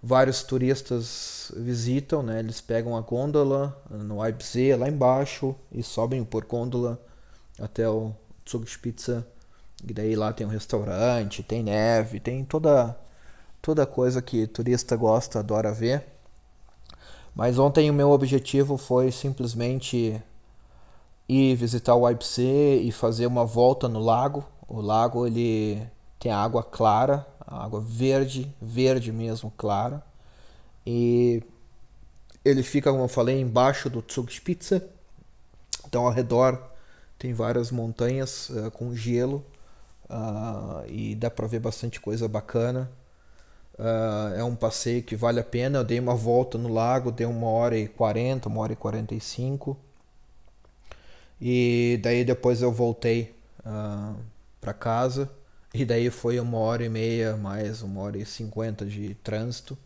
vários 0.00 0.44
turistas 0.44 1.50
visitam, 1.56 2.22
né? 2.22 2.38
Eles 2.38 2.60
pegam 2.60 2.96
a 2.96 3.00
gôndola 3.00 3.76
no 3.90 4.24
Eibsee 4.24 4.76
lá 4.76 4.88
embaixo 4.88 5.56
e 5.72 5.82
sobem 5.82 6.22
por 6.22 6.44
gôndola 6.44 7.04
até 7.58 7.88
o 7.88 8.14
Zugspitze 8.48 9.24
e 9.88 9.92
daí 9.92 10.16
lá 10.16 10.32
tem 10.32 10.46
um 10.46 10.50
restaurante, 10.50 11.42
tem 11.42 11.62
neve, 11.62 12.20
tem 12.20 12.44
toda 12.44 12.96
toda 13.60 13.86
coisa 13.86 14.20
que 14.20 14.46
turista 14.46 14.94
gosta, 14.94 15.38
adora 15.38 15.72
ver. 15.72 16.04
Mas 17.34 17.58
ontem 17.58 17.90
o 17.90 17.94
meu 17.94 18.10
objetivo 18.10 18.76
foi 18.76 19.10
simplesmente 19.10 20.22
ir 21.28 21.56
visitar 21.56 21.94
o 21.94 22.08
IPC 22.08 22.42
e 22.84 22.92
fazer 22.92 23.26
uma 23.26 23.44
volta 23.44 23.88
no 23.88 24.00
lago. 24.00 24.44
O 24.68 24.80
lago 24.80 25.26
ele 25.26 25.82
tem 26.20 26.30
água 26.30 26.62
clara, 26.62 27.26
água 27.46 27.80
verde, 27.80 28.54
verde 28.60 29.10
mesmo, 29.10 29.50
clara. 29.56 30.02
E 30.86 31.42
ele 32.44 32.62
fica, 32.62 32.90
como 32.90 33.04
eu 33.04 33.08
falei, 33.08 33.40
embaixo 33.40 33.88
do 33.88 34.04
Zugspitze. 34.06 34.82
Então 35.86 36.04
ao 36.06 36.12
redor 36.12 36.62
tem 37.18 37.32
várias 37.32 37.70
montanhas 37.70 38.50
uh, 38.50 38.70
com 38.70 38.94
gelo 38.94 39.44
uh, 40.10 40.84
e 40.88 41.14
dá 41.14 41.30
para 41.30 41.46
ver 41.46 41.60
bastante 41.60 42.00
coisa 42.00 42.28
bacana. 42.28 42.90
Uh, 43.78 44.34
é 44.36 44.44
um 44.44 44.54
passeio 44.54 45.02
que 45.02 45.16
vale 45.16 45.40
a 45.40 45.44
pena. 45.44 45.78
Eu 45.78 45.84
dei 45.84 45.98
uma 45.98 46.14
volta 46.14 46.56
no 46.58 46.72
lago, 46.72 47.10
deu 47.10 47.30
uma 47.30 47.48
hora 47.48 47.76
e 47.76 47.88
quarenta, 47.88 48.48
uma 48.48 48.60
hora 48.60 48.72
e 48.72 48.76
quarenta 48.76 49.14
e 49.14 49.20
cinco. 49.20 49.76
E 51.40 51.98
daí 52.02 52.24
depois 52.24 52.62
eu 52.62 52.72
voltei 52.72 53.34
uh, 53.60 53.66
ah, 53.66 54.14
para 54.60 54.72
casa. 54.72 55.30
E 55.72 55.84
daí 55.84 56.08
foi 56.08 56.38
uma 56.38 56.58
hora 56.58 56.84
e 56.84 56.88
meia, 56.88 57.36
mais 57.36 57.82
uma 57.82 58.00
hora 58.02 58.16
e 58.18 58.24
cinquenta 58.24 58.86
de 58.86 59.14
trânsito. 59.16 59.76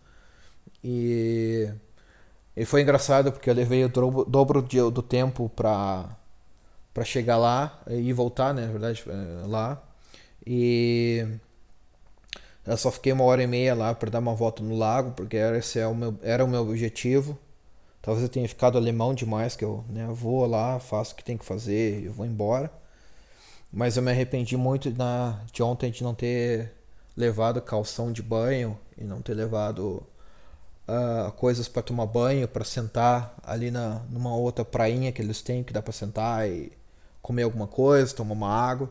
E, 0.84 1.70
e 2.56 2.64
foi 2.64 2.82
engraçado 2.82 3.32
porque 3.32 3.48
eu 3.48 3.54
levei 3.54 3.84
o 3.84 3.88
dobro, 3.88 4.24
dobro 4.24 4.62
do 4.62 5.02
tempo 5.02 5.48
para 5.56 6.14
chegar 7.04 7.38
lá 7.38 7.82
e 7.88 8.12
voltar, 8.12 8.52
né, 8.54 8.66
na 8.66 8.72
verdade, 8.72 9.04
eh, 9.08 9.46
lá. 9.46 9.82
E 10.50 11.26
eu 12.66 12.76
só 12.78 12.90
fiquei 12.90 13.12
uma 13.12 13.24
hora 13.24 13.42
e 13.42 13.46
meia 13.46 13.74
lá 13.74 13.94
para 13.94 14.10
dar 14.10 14.18
uma 14.18 14.34
volta 14.34 14.62
no 14.62 14.74
lago, 14.74 15.12
porque 15.12 15.36
esse 15.36 15.78
é 15.78 15.86
o 15.86 15.94
meu, 15.94 16.18
era 16.22 16.42
o 16.42 16.48
meu 16.48 16.62
objetivo. 16.62 17.38
Talvez 18.00 18.22
eu 18.22 18.30
tenha 18.30 18.48
ficado 18.48 18.78
alemão 18.78 19.12
demais, 19.12 19.54
que 19.54 19.64
eu 19.64 19.84
né, 19.90 20.08
vou 20.10 20.46
lá, 20.46 20.80
faço 20.80 21.12
o 21.12 21.16
que 21.16 21.22
tem 21.24 21.36
que 21.36 21.44
fazer 21.44 22.02
e 22.02 22.08
vou 22.08 22.24
embora. 22.24 22.72
Mas 23.70 23.98
eu 23.98 24.02
me 24.02 24.10
arrependi 24.10 24.56
muito 24.56 24.90
na, 24.96 25.44
de 25.52 25.62
ontem 25.62 25.90
de 25.90 26.02
não 26.02 26.14
ter 26.14 26.72
levado 27.14 27.60
calção 27.60 28.10
de 28.10 28.22
banho 28.22 28.78
e 28.96 29.04
não 29.04 29.20
ter 29.20 29.34
levado 29.34 30.02
uh, 30.88 31.30
coisas 31.32 31.68
para 31.68 31.82
tomar 31.82 32.06
banho, 32.06 32.48
para 32.48 32.64
sentar 32.64 33.36
ali 33.42 33.70
na, 33.70 34.00
numa 34.08 34.34
outra 34.34 34.64
prainha 34.64 35.12
que 35.12 35.20
eles 35.20 35.42
têm, 35.42 35.62
que 35.62 35.74
dá 35.74 35.82
para 35.82 35.92
sentar 35.92 36.48
e 36.48 36.72
comer 37.20 37.42
alguma 37.42 37.66
coisa, 37.66 38.14
tomar 38.14 38.32
uma 38.32 38.48
água 38.48 38.90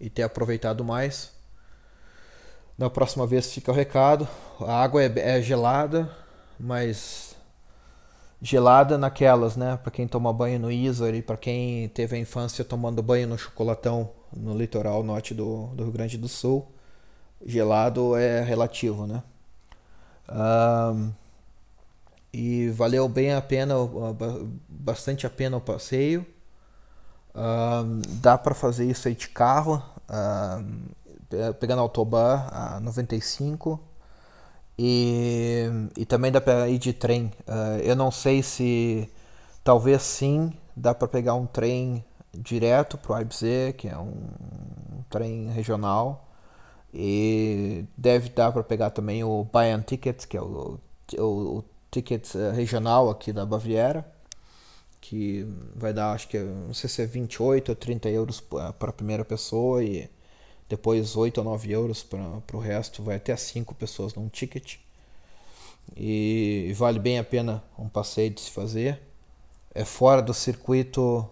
e 0.00 0.10
ter 0.10 0.22
aproveitado 0.22 0.84
mais. 0.84 1.32
Na 2.76 2.90
próxima 2.90 3.26
vez 3.26 3.52
fica 3.52 3.72
o 3.72 3.74
recado. 3.74 4.28
A 4.60 4.82
água 4.82 5.02
é, 5.02 5.12
é 5.16 5.42
gelada, 5.42 6.10
mas 6.58 7.34
gelada 8.40 8.98
naquelas, 8.98 9.56
né? 9.56 9.78
Para 9.82 9.90
quem 9.90 10.06
toma 10.06 10.32
banho 10.32 10.58
no 10.58 10.70
Isar 10.70 11.14
e 11.14 11.22
para 11.22 11.36
quem 11.36 11.88
teve 11.88 12.16
a 12.16 12.18
infância 12.18 12.64
tomando 12.64 13.02
banho 13.02 13.28
no 13.28 13.38
chocolatão 13.38 14.10
no 14.32 14.56
litoral 14.56 15.02
norte 15.02 15.32
do, 15.32 15.68
do 15.68 15.84
Rio 15.84 15.92
Grande 15.92 16.18
do 16.18 16.28
Sul, 16.28 16.66
gelado 17.44 18.16
é 18.16 18.42
relativo, 18.42 19.06
né? 19.06 19.22
Um, 20.28 21.12
e 22.32 22.68
valeu 22.70 23.08
bem 23.08 23.32
a 23.32 23.40
pena, 23.40 23.74
bastante 24.68 25.26
a 25.26 25.30
pena 25.30 25.56
o 25.56 25.60
passeio. 25.60 26.26
Dá 28.20 28.38
para 28.38 28.54
fazer 28.54 28.86
isso 28.86 29.08
aí 29.08 29.14
de 29.14 29.28
carro, 29.28 29.82
pegando 31.60 31.80
a 31.80 31.82
Autobahn 31.82 32.46
a 32.50 32.80
95 32.80 33.80
e, 34.78 35.64
e 35.96 36.04
também 36.06 36.32
dá 36.32 36.40
para 36.40 36.68
ir 36.68 36.78
de 36.78 36.92
trem. 36.92 37.32
Eu 37.84 37.96
não 37.96 38.10
sei 38.10 38.42
se 38.42 39.10
talvez 39.62 40.02
sim 40.02 40.52
dá 40.76 40.94
para 40.94 41.08
pegar 41.08 41.34
um 41.34 41.46
trem 41.46 42.04
direto 42.34 42.98
pro 42.98 43.18
IBZ, 43.20 43.74
que 43.76 43.88
é 43.88 43.98
um 43.98 44.14
trem 45.10 45.48
regional. 45.50 46.28
E 46.92 47.84
deve 47.96 48.30
dar 48.30 48.52
para 48.52 48.62
pegar 48.62 48.90
também 48.90 49.22
o 49.22 49.44
Bayern 49.44 49.84
Tickets, 49.84 50.24
que 50.24 50.36
é 50.36 50.40
o, 50.40 50.78
o, 51.18 51.22
o 51.58 51.64
ticket 51.90 52.34
eh, 52.34 52.52
regional 52.52 53.10
aqui 53.10 53.32
da 53.32 53.44
Baviera, 53.44 54.06
que 55.00 55.46
vai 55.74 55.92
dar, 55.92 56.12
acho 56.12 56.28
que, 56.28 56.38
não 56.38 56.74
sei 56.74 56.88
se 56.90 57.02
é 57.02 57.06
28 57.06 57.70
ou 57.70 57.76
30 57.76 58.08
euros 58.10 58.40
para 58.40 58.90
a 58.90 58.92
primeira 58.92 59.24
pessoa 59.24 59.82
e 59.82 60.08
depois 60.68 61.16
8 61.16 61.38
ou 61.38 61.44
9 61.44 61.70
euros 61.70 62.02
para 62.02 62.56
o 62.56 62.58
resto, 62.58 63.02
vai 63.02 63.16
até 63.16 63.36
5 63.36 63.74
pessoas 63.74 64.14
num 64.14 64.28
ticket. 64.28 64.76
E, 65.96 66.66
e, 66.68 66.72
vale 66.72 66.98
bem 66.98 67.18
a 67.18 67.24
pena 67.24 67.62
um 67.78 67.88
passeio 67.88 68.30
de 68.30 68.40
se 68.40 68.50
fazer. 68.50 69.00
É 69.72 69.84
fora 69.84 70.20
do 70.20 70.34
circuito 70.34 71.28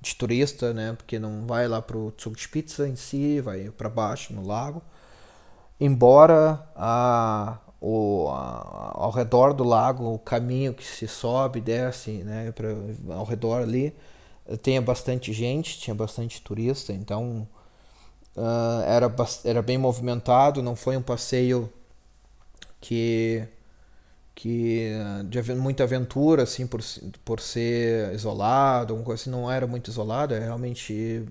de 0.00 0.14
turista, 0.14 0.72
né? 0.72 0.92
Porque 0.92 1.18
não 1.18 1.46
vai 1.46 1.66
lá 1.66 1.82
para 1.82 1.96
o 1.96 2.12
Zugspitze 2.20 2.82
em 2.82 2.94
si, 2.94 3.40
vai 3.40 3.70
para 3.70 3.88
baixo 3.88 4.32
no 4.32 4.46
lago. 4.46 4.82
Embora 5.80 6.64
a, 6.74 7.58
o, 7.88 8.28
ao 8.28 9.12
redor 9.12 9.52
do 9.52 9.62
lago, 9.62 10.12
o 10.12 10.18
caminho 10.18 10.74
que 10.74 10.84
se 10.84 11.06
sobe 11.06 11.60
desce, 11.60 12.10
né? 12.24 12.50
Pra, 12.50 12.68
ao 13.14 13.24
redor 13.24 13.62
ali, 13.62 13.94
tenha 14.62 14.82
bastante 14.82 15.32
gente, 15.32 15.78
tinha 15.78 15.94
bastante 15.94 16.42
turista, 16.42 16.92
então 16.92 17.46
uh, 18.36 18.82
era, 18.84 19.14
era 19.44 19.62
bem 19.62 19.78
movimentado, 19.78 20.62
não 20.62 20.74
foi 20.74 20.96
um 20.96 21.02
passeio 21.02 21.72
que 22.80 23.46
que 24.34 24.92
de 25.30 25.54
muita 25.54 25.84
aventura 25.84 26.42
assim 26.42 26.66
por, 26.66 26.82
por 27.24 27.40
ser 27.40 28.12
isolado, 28.14 28.92
alguma 28.92 29.06
coisa 29.06 29.22
assim, 29.22 29.30
não 29.30 29.50
era 29.50 29.66
muito 29.66 29.90
isolado, 29.90 30.34
é 30.34 30.40
realmente 30.40 31.24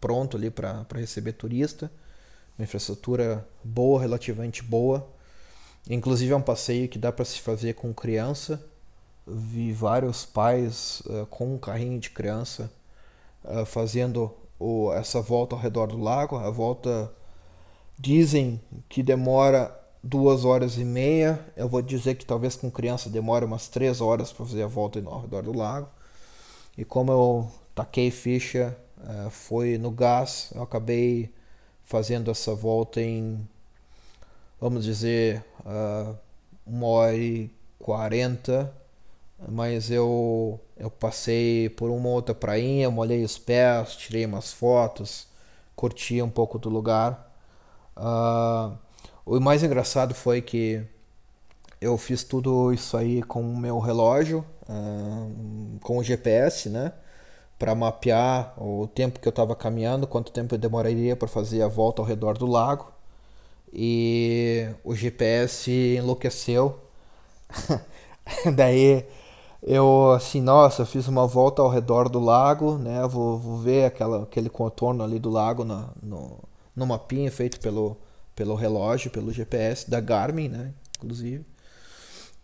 pronto 0.00 0.36
ali 0.36 0.50
para 0.50 0.84
receber 0.94 1.32
turista, 1.32 1.90
uma 2.58 2.64
infraestrutura 2.64 3.46
boa, 3.64 4.00
relativamente 4.00 4.62
boa. 4.62 5.08
Inclusive 5.88 6.32
é 6.32 6.36
um 6.36 6.42
passeio 6.42 6.88
que 6.88 6.98
dá 6.98 7.10
para 7.10 7.24
se 7.24 7.40
fazer 7.40 7.74
com 7.74 7.92
criança. 7.92 8.64
Vi 9.26 9.72
vários 9.72 10.24
pais 10.24 11.02
uh, 11.06 11.26
com 11.26 11.54
um 11.54 11.58
carrinho 11.58 11.98
de 11.98 12.10
criança 12.10 12.70
uh, 13.44 13.64
fazendo 13.64 14.32
o, 14.58 14.92
essa 14.92 15.20
volta 15.20 15.54
ao 15.54 15.60
redor 15.60 15.88
do 15.88 15.98
lago. 15.98 16.36
A 16.36 16.50
volta 16.50 17.12
dizem 17.98 18.60
que 18.88 19.02
demora 19.02 19.76
duas 20.02 20.44
horas 20.44 20.76
e 20.76 20.84
meia. 20.84 21.44
Eu 21.56 21.68
vou 21.68 21.82
dizer 21.82 22.14
que 22.14 22.24
talvez 22.24 22.56
com 22.56 22.70
criança 22.70 23.10
demore 23.10 23.44
umas 23.44 23.68
três 23.68 24.00
horas 24.00 24.32
para 24.32 24.46
fazer 24.46 24.62
a 24.62 24.68
volta 24.68 25.02
ao 25.04 25.20
redor 25.22 25.42
do 25.42 25.56
lago. 25.56 25.88
E 26.76 26.84
como 26.84 27.12
eu 27.12 27.50
taquei 27.74 28.10
ficha, 28.10 28.76
uh, 28.98 29.30
foi 29.30 29.78
no 29.78 29.90
gás, 29.90 30.50
eu 30.54 30.62
acabei 30.62 31.32
fazendo 31.84 32.30
essa 32.30 32.54
volta 32.54 33.00
em, 33.00 33.46
vamos 34.62 34.84
dizer, 34.84 35.44
uh, 35.66 36.16
uma 36.64 36.86
hora 36.86 37.16
e 37.16 37.50
quarenta 37.78 38.72
mas 39.48 39.90
eu, 39.90 40.60
eu 40.76 40.90
passei 40.90 41.68
por 41.70 41.90
uma 41.90 42.08
outra 42.08 42.34
prainha, 42.34 42.90
molhei 42.90 43.24
os 43.24 43.38
pés, 43.38 43.96
tirei 43.96 44.24
umas 44.24 44.52
fotos, 44.52 45.26
curti 45.74 46.22
um 46.22 46.30
pouco 46.30 46.58
do 46.58 46.68
lugar. 46.68 47.32
Uh, 47.96 48.76
o 49.26 49.40
mais 49.40 49.62
engraçado 49.62 50.14
foi 50.14 50.40
que 50.40 50.82
eu 51.80 51.98
fiz 51.98 52.22
tudo 52.22 52.72
isso 52.72 52.96
aí 52.96 53.22
com 53.22 53.40
o 53.42 53.56
meu 53.56 53.78
relógio, 53.80 54.44
uh, 54.68 55.78
com 55.80 55.98
o 55.98 56.04
GPS, 56.04 56.68
né? 56.68 56.92
Para 57.58 57.74
mapear 57.74 58.54
o 58.62 58.86
tempo 58.86 59.20
que 59.20 59.26
eu 59.28 59.30
estava 59.30 59.54
caminhando, 59.56 60.06
quanto 60.06 60.32
tempo 60.32 60.54
eu 60.54 60.58
demoraria 60.58 61.16
para 61.16 61.28
fazer 61.28 61.62
a 61.62 61.68
volta 61.68 62.02
ao 62.02 62.06
redor 62.06 62.38
do 62.38 62.46
lago. 62.46 62.92
E 63.72 64.68
o 64.84 64.94
GPS 64.94 65.70
enlouqueceu. 65.96 66.78
Daí 68.54 69.04
eu 69.62 70.12
assim, 70.12 70.40
nossa, 70.40 70.84
fiz 70.84 71.08
uma 71.08 71.26
volta 71.26 71.62
ao 71.62 71.68
redor 71.70 72.08
do 72.08 72.18
lago, 72.20 72.76
né? 72.78 73.06
Vou, 73.06 73.38
vou 73.38 73.58
ver 73.58 73.84
aquela, 73.86 74.24
aquele 74.24 74.50
contorno 74.50 75.02
ali 75.04 75.18
do 75.18 75.30
lago 75.30 75.64
na, 75.64 75.88
no, 76.02 76.38
no 76.74 76.86
mapinha 76.86 77.30
feito 77.30 77.60
pelo, 77.60 77.96
pelo 78.34 78.54
relógio, 78.54 79.10
pelo 79.10 79.32
GPS 79.32 79.88
da 79.90 80.00
Garmin, 80.00 80.48
né? 80.48 80.74
Inclusive. 80.98 81.44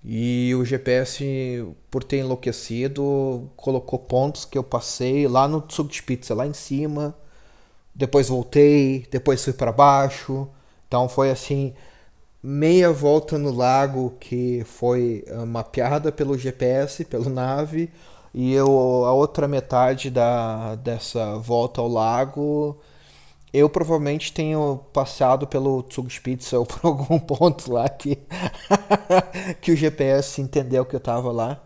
E 0.05 0.55
o 0.55 0.65
GPS, 0.65 1.67
por 1.91 2.05
ter 2.05 2.19
enlouquecido, 2.19 3.51
colocou 3.57 3.99
pontos 3.99 4.45
que 4.45 4.57
eu 4.57 4.63
passei 4.63 5.27
lá 5.27 5.49
no 5.49 5.65
Zugspitze, 5.71 6.33
lá 6.33 6.47
em 6.47 6.53
cima. 6.53 7.15
Depois 7.95 8.29
voltei, 8.29 9.07
depois 9.11 9.43
fui 9.45 9.53
para 9.53 9.73
baixo. 9.73 10.49
Então 10.89 11.09
foi 11.09 11.31
assim, 11.31 11.75
meia 12.43 12.93
volta 12.93 13.39
no 13.39 13.53
lago 13.53 14.17
que 14.21 14.65
foi 14.65 15.25
uh, 15.29 15.47
mapeada 15.47 16.11
pelo 16.13 16.37
GPS, 16.37 17.05
pelo 17.05 17.29
nave, 17.31 17.91
e 18.35 18.53
eu, 18.53 18.67
a 19.05 19.13
outra 19.13 19.49
metade 19.49 20.11
da, 20.11 20.75
dessa 20.77 21.39
volta 21.39 21.81
ao 21.81 21.89
lago 21.89 22.79
eu 23.53 23.69
provavelmente 23.69 24.33
tenho 24.33 24.79
passado 24.93 25.47
pelo 25.47 25.85
Zugspitze 25.93 26.55
ou 26.55 26.67
por 26.67 26.81
algum 26.85 27.19
ponto 27.19 27.73
lá 27.73 27.89
que, 27.89 28.19
que 29.61 29.73
o 29.73 29.77
GPS 29.77 30.41
entendeu 30.41 30.85
que 30.85 30.95
eu 30.95 30.99
estava 30.99 31.33
lá. 31.33 31.63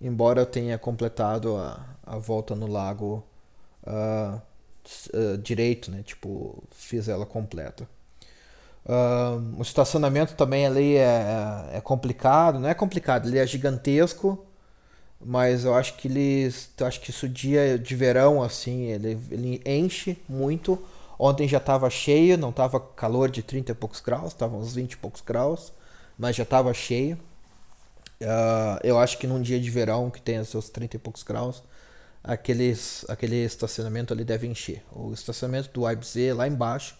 Embora 0.00 0.42
eu 0.42 0.46
tenha 0.46 0.78
completado 0.78 1.56
a, 1.56 1.84
a 2.04 2.18
volta 2.18 2.54
no 2.54 2.66
lago 2.66 3.24
uh, 3.86 4.40
uh, 5.14 5.38
direito, 5.38 5.90
né? 5.90 6.02
Tipo, 6.02 6.62
fiz 6.70 7.08
ela 7.08 7.26
completa. 7.26 7.88
Uh, 8.86 9.58
o 9.58 9.62
estacionamento 9.62 10.36
também 10.36 10.64
ali 10.64 10.94
é, 10.94 11.70
é, 11.72 11.80
complicado, 11.80 12.60
não 12.60 12.68
é 12.68 12.74
complicado, 12.74 13.28
ele 13.28 13.36
é 13.36 13.44
gigantesco, 13.44 14.46
mas 15.20 15.64
eu 15.64 15.74
acho 15.74 15.96
que 15.96 16.06
ele, 16.06 16.54
acho 16.80 17.00
que 17.00 17.10
isso 17.10 17.28
dia 17.28 17.76
de 17.76 17.96
verão 17.96 18.40
assim, 18.40 18.84
ele, 18.84 19.18
ele 19.28 19.60
enche 19.66 20.16
muito. 20.28 20.80
Ontem 21.18 21.48
já 21.48 21.58
estava 21.58 21.90
cheio, 21.90 22.38
não 22.38 22.50
estava 22.50 22.78
calor 22.78 23.28
de 23.28 23.42
30 23.42 23.72
e 23.72 23.74
poucos 23.74 24.00
graus, 24.00 24.28
estava 24.28 24.56
uns 24.56 24.74
20 24.74 24.92
e 24.92 24.96
poucos 24.98 25.20
graus, 25.20 25.72
mas 26.16 26.36
já 26.36 26.44
estava 26.44 26.72
cheio. 26.72 27.18
Uh, 28.20 28.78
eu 28.84 28.98
acho 29.00 29.18
que 29.18 29.26
num 29.26 29.42
dia 29.42 29.58
de 29.58 29.70
verão 29.70 30.10
que 30.10 30.20
tem 30.20 30.42
seus 30.44 30.68
30 30.70 30.96
e 30.96 30.98
poucos 30.98 31.24
graus, 31.24 31.62
aqueles, 32.22 33.04
aquele 33.08 33.44
estacionamento 33.44 34.14
ali 34.14 34.24
deve 34.24 34.46
encher. 34.46 34.84
O 34.92 35.12
estacionamento 35.12 35.70
do 35.72 35.90
IBZ 35.90 36.36
lá 36.36 36.46
embaixo 36.46 36.94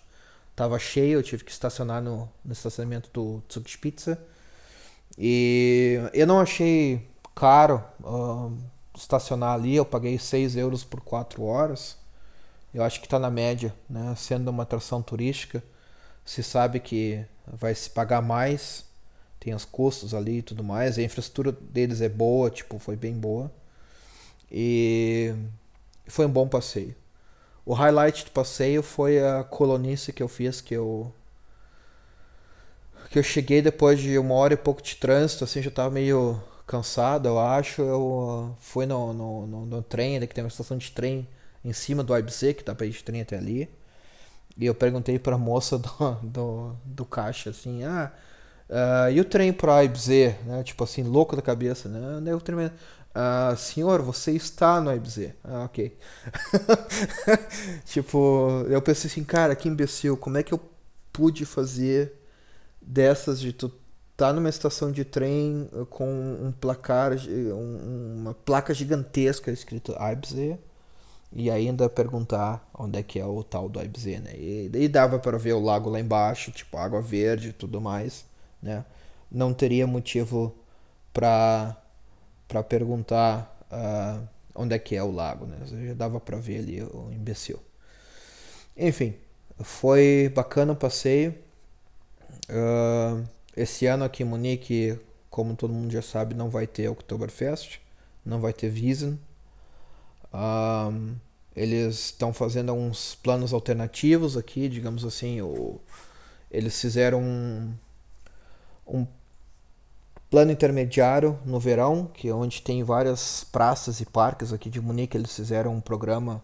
Tava 0.56 0.78
cheio, 0.78 1.18
eu 1.18 1.22
tive 1.22 1.44
que 1.44 1.50
estacionar 1.50 2.02
no, 2.02 2.28
no 2.42 2.52
estacionamento 2.52 3.10
do 3.12 3.42
Zugspitze. 3.52 4.16
E 5.18 6.00
eu 6.14 6.26
não 6.26 6.40
achei 6.40 7.06
caro 7.34 7.84
uh, 8.02 8.56
estacionar 8.96 9.52
ali, 9.54 9.76
eu 9.76 9.84
paguei 9.84 10.18
6 10.18 10.56
euros 10.56 10.82
por 10.82 11.00
4 11.02 11.42
horas. 11.44 11.98
Eu 12.72 12.82
acho 12.82 13.00
que 13.00 13.06
está 13.06 13.18
na 13.18 13.30
média, 13.30 13.74
né? 13.88 14.14
Sendo 14.16 14.48
uma 14.48 14.62
atração 14.62 15.02
turística, 15.02 15.62
se 16.24 16.42
sabe 16.42 16.80
que 16.80 17.24
vai 17.46 17.74
se 17.74 17.90
pagar 17.90 18.22
mais, 18.22 18.84
tem 19.38 19.54
os 19.54 19.64
custos 19.64 20.14
ali 20.14 20.38
e 20.38 20.42
tudo 20.42 20.64
mais. 20.64 20.98
A 20.98 21.02
infraestrutura 21.02 21.52
deles 21.52 22.00
é 22.00 22.08
boa, 22.08 22.50
tipo, 22.50 22.78
foi 22.78 22.96
bem 22.96 23.14
boa. 23.14 23.50
E 24.50 25.34
foi 26.06 26.26
um 26.26 26.30
bom 26.30 26.48
passeio. 26.48 26.94
O 27.66 27.74
highlight 27.74 28.24
do 28.24 28.30
passeio 28.30 28.82
foi 28.82 29.22
a 29.22 29.44
colonice 29.44 30.12
que 30.12 30.22
eu 30.22 30.28
fiz, 30.28 30.60
que 30.62 30.74
eu 30.74 31.12
que 33.10 33.18
eu 33.18 33.22
cheguei 33.22 33.62
depois 33.62 34.00
de 34.00 34.18
uma 34.18 34.34
hora 34.34 34.54
e 34.54 34.56
pouco 34.56 34.82
de 34.82 34.96
trânsito, 34.96 35.44
assim, 35.44 35.62
já 35.62 35.70
tava 35.70 35.90
meio 35.90 36.40
cansado, 36.66 37.28
eu 37.28 37.38
acho. 37.38 37.82
Eu 37.82 38.54
fui 38.60 38.86
no, 38.86 39.12
no, 39.12 39.46
no, 39.46 39.66
no 39.66 39.82
trem, 39.82 40.16
ali, 40.16 40.26
que 40.26 40.34
tem 40.34 40.44
uma 40.44 40.48
estação 40.48 40.76
de 40.76 40.90
trem 40.92 41.26
em 41.64 41.72
cima 41.72 42.02
do 42.02 42.16
IBC, 42.16 42.54
que 42.54 42.64
dá 42.64 42.74
pra 42.74 42.86
ir 42.86 42.90
de 42.90 43.02
trem 43.04 43.20
até 43.20 43.36
ali. 43.36 43.68
E 44.58 44.66
eu 44.66 44.74
perguntei 44.74 45.18
pra 45.18 45.38
moça 45.38 45.78
do, 45.78 46.14
do, 46.22 46.76
do 46.84 47.04
caixa, 47.04 47.50
assim, 47.50 47.84
ah, 47.84 48.12
uh, 48.70 49.10
e 49.10 49.20
o 49.20 49.24
trem 49.24 49.52
pro 49.52 49.82
IBZ, 49.82 50.08
né? 50.46 50.62
Tipo 50.64 50.84
assim, 50.84 51.02
louco 51.02 51.36
da 51.36 51.42
cabeça, 51.42 51.88
né? 51.88 52.20
Daí 52.22 52.34
o 52.34 52.40
trem, 52.40 52.70
ah, 53.18 53.56
senhor, 53.56 54.02
você 54.02 54.32
está 54.32 54.78
no 54.78 54.94
IBZ. 54.94 55.30
Ah, 55.42 55.64
ok. 55.64 55.96
tipo, 57.86 58.66
eu 58.68 58.82
pensei 58.82 59.10
assim, 59.10 59.24
cara, 59.24 59.56
que 59.56 59.70
imbecil, 59.70 60.18
como 60.18 60.36
é 60.36 60.42
que 60.42 60.52
eu 60.52 60.60
pude 61.10 61.46
fazer 61.46 62.12
dessas 62.80 63.40
de 63.40 63.54
tu 63.54 63.72
tá 64.18 64.34
numa 64.34 64.50
estação 64.50 64.92
de 64.92 65.02
trem 65.02 65.66
com 65.88 66.06
um 66.06 66.52
placar, 66.52 67.12
um, 67.14 68.16
uma 68.18 68.34
placa 68.34 68.74
gigantesca 68.74 69.50
escrito 69.50 69.94
IBZ 69.98 70.58
e 71.32 71.50
ainda 71.50 71.88
perguntar 71.88 72.68
onde 72.74 72.98
é 72.98 73.02
que 73.02 73.18
é 73.18 73.24
o 73.24 73.42
tal 73.42 73.66
do 73.66 73.82
IBZ, 73.82 74.04
né? 74.20 74.32
E, 74.36 74.70
e 74.74 74.88
dava 74.88 75.18
para 75.18 75.38
ver 75.38 75.54
o 75.54 75.60
lago 75.60 75.88
lá 75.88 75.98
embaixo, 76.00 76.52
tipo 76.52 76.76
água 76.76 77.00
verde 77.00 77.48
e 77.48 77.52
tudo 77.54 77.80
mais, 77.80 78.26
né? 78.62 78.84
Não 79.30 79.54
teria 79.54 79.86
motivo 79.86 80.54
para 81.14 81.76
para 82.48 82.62
perguntar 82.62 83.58
uh, 83.70 84.26
onde 84.54 84.74
é 84.74 84.78
que 84.78 84.96
é 84.96 85.02
o 85.02 85.10
lago, 85.10 85.46
né? 85.46 85.58
Já 85.64 85.94
dava 85.94 86.20
para 86.20 86.38
ver 86.38 86.58
ali 86.58 86.82
o 86.82 87.10
imbecil. 87.12 87.60
Enfim, 88.76 89.14
foi 89.60 90.30
bacana 90.34 90.72
o 90.72 90.76
passeio. 90.76 91.34
Uh, 92.48 93.26
esse 93.56 93.86
ano 93.86 94.04
aqui 94.04 94.22
em 94.22 94.26
Munique, 94.26 94.98
como 95.30 95.56
todo 95.56 95.72
mundo 95.72 95.90
já 95.90 96.02
sabe, 96.02 96.34
não 96.34 96.50
vai 96.50 96.66
ter 96.66 96.88
Oktoberfest, 96.88 97.80
não 98.24 98.40
vai 98.40 98.52
ter 98.52 98.70
Wiesen. 98.70 99.18
Um, 100.32 101.16
eles 101.54 102.06
estão 102.06 102.34
fazendo 102.34 102.70
alguns 102.70 103.14
planos 103.14 103.54
alternativos 103.54 104.36
aqui, 104.36 104.68
digamos 104.68 105.04
assim. 105.04 105.38
Eles 106.50 106.78
fizeram 106.78 107.22
um, 107.22 107.74
um 108.86 109.06
plano 110.30 110.52
intermediário 110.52 111.38
no 111.44 111.60
verão, 111.60 112.10
que 112.12 112.28
é 112.28 112.34
onde 112.34 112.62
tem 112.62 112.82
várias 112.82 113.44
praças 113.44 114.00
e 114.00 114.06
parques 114.06 114.52
aqui 114.52 114.68
de 114.68 114.80
Munique. 114.80 115.16
Eles 115.16 115.34
fizeram 115.34 115.74
um 115.74 115.80
programa 115.80 116.42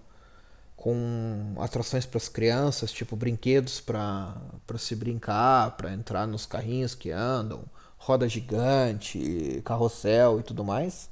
com 0.77 1.55
atrações 1.59 2.05
para 2.05 2.19
as 2.19 2.29
crianças, 2.29 2.93
tipo 2.93 3.15
brinquedos 3.15 3.81
para 3.81 4.35
se 4.79 4.97
brincar, 4.97 5.77
para 5.77 5.93
entrar 5.93 6.27
nos 6.27 6.45
carrinhos 6.45 6.95
que 6.95 7.11
andam, 7.11 7.63
roda 7.99 8.29
gigante, 8.29 9.63
carrossel 9.65 10.41
e 10.41 10.43
tudo 10.43 10.65
mais. 10.65 11.09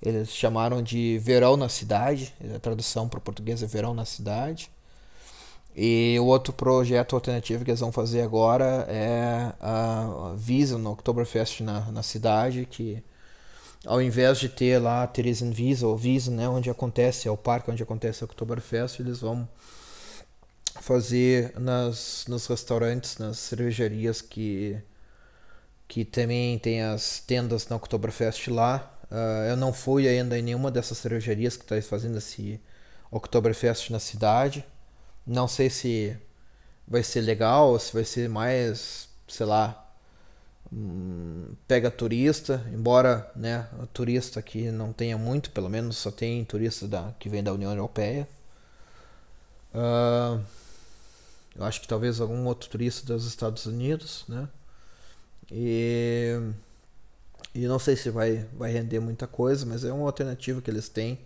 Eles 0.00 0.30
chamaram 0.30 0.82
de 0.82 1.18
Verão 1.18 1.56
na 1.56 1.68
Cidade, 1.68 2.34
a 2.54 2.58
tradução 2.58 3.08
para 3.08 3.18
o 3.18 3.22
português 3.22 3.62
é 3.62 3.66
Verão 3.66 3.94
na 3.94 4.04
Cidade. 4.04 4.70
E 5.80 6.18
o 6.18 6.24
outro 6.24 6.52
projeto 6.52 7.14
alternativo 7.14 7.64
que 7.64 7.70
eles 7.70 7.78
vão 7.78 7.92
fazer 7.92 8.22
agora 8.22 8.84
é 8.88 9.52
a 9.60 10.34
Visa 10.36 10.76
no 10.76 10.90
Oktoberfest 10.90 11.60
na, 11.62 11.92
na 11.92 12.02
cidade, 12.02 12.66
que 12.68 13.00
ao 13.86 14.02
invés 14.02 14.38
de 14.40 14.48
ter 14.48 14.80
lá 14.80 15.06
Theresen 15.06 15.52
Visa 15.52 15.86
ou 15.86 15.96
Visa, 15.96 16.32
né, 16.32 16.48
onde 16.48 16.68
acontece, 16.68 17.28
é 17.28 17.30
o 17.30 17.36
parque 17.36 17.70
onde 17.70 17.82
acontece 17.82 18.24
o 18.24 18.26
Oktoberfest, 18.26 18.98
eles 18.98 19.20
vão 19.20 19.48
fazer 20.80 21.52
nas, 21.56 22.24
nos 22.26 22.46
restaurantes, 22.48 23.18
nas 23.18 23.38
cervejarias 23.38 24.20
que, 24.20 24.76
que 25.86 26.04
também 26.04 26.58
tem 26.58 26.82
as 26.82 27.20
tendas 27.20 27.68
na 27.68 27.76
Oktoberfest 27.76 28.48
lá, 28.48 28.98
Uh, 29.10 29.48
eu 29.48 29.56
não 29.56 29.72
fui 29.72 30.06
ainda 30.06 30.38
em 30.38 30.42
nenhuma 30.42 30.70
dessas 30.70 30.98
cervejarias 30.98 31.56
que 31.56 31.64
está 31.64 31.80
fazendo 31.80 32.18
esse 32.18 32.60
Oktoberfest 33.10 33.90
na 33.90 33.98
cidade. 33.98 34.62
Não 35.28 35.48
sei 35.48 35.70
se 35.70 36.16
vai 36.86 37.02
ser 37.02 37.20
legal, 37.22 37.78
se 37.78 37.92
vai 37.92 38.04
ser 38.04 38.28
mais, 38.28 39.08
sei 39.28 39.46
lá, 39.46 39.86
hum, 40.72 41.54
pega 41.68 41.90
turista, 41.90 42.66
embora 42.72 43.30
né, 43.36 43.68
turista 43.92 44.40
aqui 44.40 44.70
não 44.70 44.92
tenha 44.92 45.18
muito, 45.18 45.50
pelo 45.52 45.68
menos 45.68 45.96
só 45.98 46.10
tem 46.10 46.44
turista 46.44 46.88
da, 46.88 47.12
que 47.18 47.28
vem 47.28 47.42
da 47.42 47.52
União 47.52 47.70
Europeia. 47.72 48.28
Uh, 49.74 50.42
eu 51.56 51.64
acho 51.64 51.80
que 51.80 51.88
talvez 51.88 52.20
algum 52.20 52.46
outro 52.46 52.70
turista 52.70 53.06
dos 53.12 53.26
Estados 53.26 53.66
Unidos, 53.66 54.24
né? 54.28 54.48
E 55.50 56.52
e 57.54 57.66
não 57.66 57.78
sei 57.78 57.96
se 57.96 58.10
vai, 58.10 58.46
vai 58.56 58.72
render 58.72 59.00
muita 59.00 59.26
coisa, 59.26 59.66
mas 59.66 59.84
é 59.84 59.92
uma 59.92 60.06
alternativa 60.06 60.60
que 60.62 60.70
eles 60.70 60.88
têm. 60.88 61.18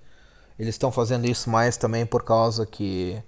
Eles 0.59 0.75
estão 0.75 0.93
fazendo 0.93 1.27
isso 1.27 1.51
mais 1.51 1.77
também 1.77 2.07
por 2.07 2.25
causa 2.25 2.65
que 2.67 3.23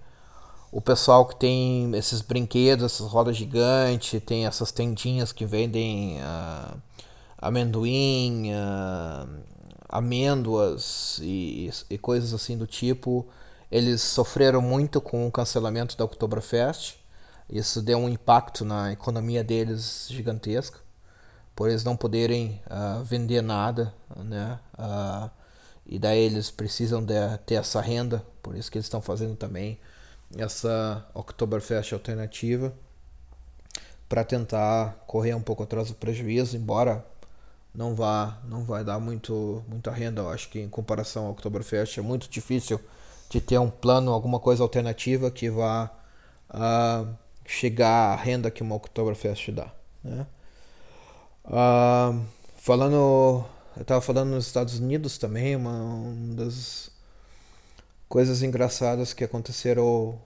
o 0.74 0.80
pessoal 0.80 1.24
que 1.24 1.36
tem 1.36 1.94
esses 1.94 2.20
brinquedos, 2.20 2.84
essas 2.84 3.06
rodas 3.06 3.36
gigantes, 3.36 4.20
tem 4.26 4.44
essas 4.44 4.72
tendinhas 4.72 5.30
que 5.30 5.46
vendem 5.46 6.18
uh, 6.18 6.76
amendoim, 7.38 8.50
uh, 8.52 9.40
amêndoas 9.88 11.20
e, 11.22 11.70
e, 11.88 11.96
coisas 11.96 12.34
assim 12.34 12.58
do 12.58 12.66
tipo. 12.66 13.24
Eles 13.70 14.02
sofreram 14.02 14.60
muito 14.60 15.00
com 15.00 15.28
o 15.28 15.30
cancelamento 15.30 15.96
da 15.96 16.04
Oktoberfest. 16.04 16.96
Isso 17.48 17.80
deu 17.80 17.98
um 17.98 18.08
impacto 18.08 18.64
na 18.64 18.92
economia 18.92 19.44
deles 19.44 20.08
gigantesco 20.10 20.82
por 21.54 21.68
eles 21.68 21.84
não 21.84 21.96
poderem 21.96 22.60
uh, 22.66 23.04
vender 23.04 23.42
nada, 23.42 23.94
né? 24.16 24.58
E 25.86 26.00
daí 26.00 26.18
eles 26.18 26.50
precisam 26.50 27.00
de, 27.00 27.14
ter 27.46 27.54
essa 27.54 27.80
renda, 27.80 28.26
por 28.42 28.56
isso 28.56 28.68
que 28.72 28.76
eles 28.76 28.86
estão 28.86 29.00
fazendo 29.00 29.36
também 29.36 29.78
essa 30.36 31.06
Oktoberfest 31.14 31.92
alternativa 31.92 32.72
para 34.08 34.24
tentar 34.24 34.96
correr 35.06 35.34
um 35.34 35.42
pouco 35.42 35.62
atrás 35.62 35.88
do 35.88 35.94
prejuízo, 35.94 36.56
embora 36.56 37.04
não 37.74 37.94
vá 37.94 38.38
não 38.44 38.64
vai 38.64 38.84
dar 38.84 38.98
muito 38.98 39.64
muita 39.68 39.90
renda. 39.90 40.22
Eu 40.22 40.30
acho 40.30 40.48
que 40.48 40.60
em 40.60 40.68
comparação 40.68 41.26
ao 41.26 41.32
Oktoberfest 41.32 41.98
é 41.98 42.02
muito 42.02 42.28
difícil 42.28 42.80
de 43.28 43.40
ter 43.40 43.58
um 43.58 43.70
plano, 43.70 44.12
alguma 44.12 44.38
coisa 44.38 44.62
alternativa 44.62 45.30
que 45.30 45.50
vá 45.50 45.90
uh, 46.50 47.08
chegar 47.44 48.12
à 48.12 48.16
renda 48.16 48.50
que 48.50 48.62
uma 48.62 48.76
Oktoberfest 48.76 49.50
dá, 49.50 49.72
né? 50.02 50.26
Uh, 51.44 52.24
falando. 52.56 53.44
Eu 53.76 53.84
tava 53.84 54.00
falando 54.00 54.30
nos 54.30 54.46
Estados 54.46 54.78
Unidos 54.78 55.18
também, 55.18 55.56
uma, 55.56 55.72
uma 55.72 56.34
das 56.36 56.93
coisas 58.14 58.44
engraçadas 58.44 59.12
que 59.12 59.24
aconteceram. 59.24 60.16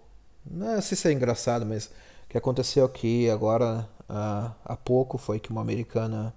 Não 0.44 0.78
sei 0.82 0.94
se 0.94 1.08
é 1.08 1.12
engraçado, 1.12 1.64
mas 1.64 1.90
que 2.28 2.36
aconteceu 2.36 2.84
aqui 2.84 3.30
agora 3.30 3.88
uh, 4.02 4.52
há 4.62 4.76
pouco 4.76 5.16
foi 5.16 5.40
que 5.40 5.48
uma 5.48 5.62
americana 5.62 6.34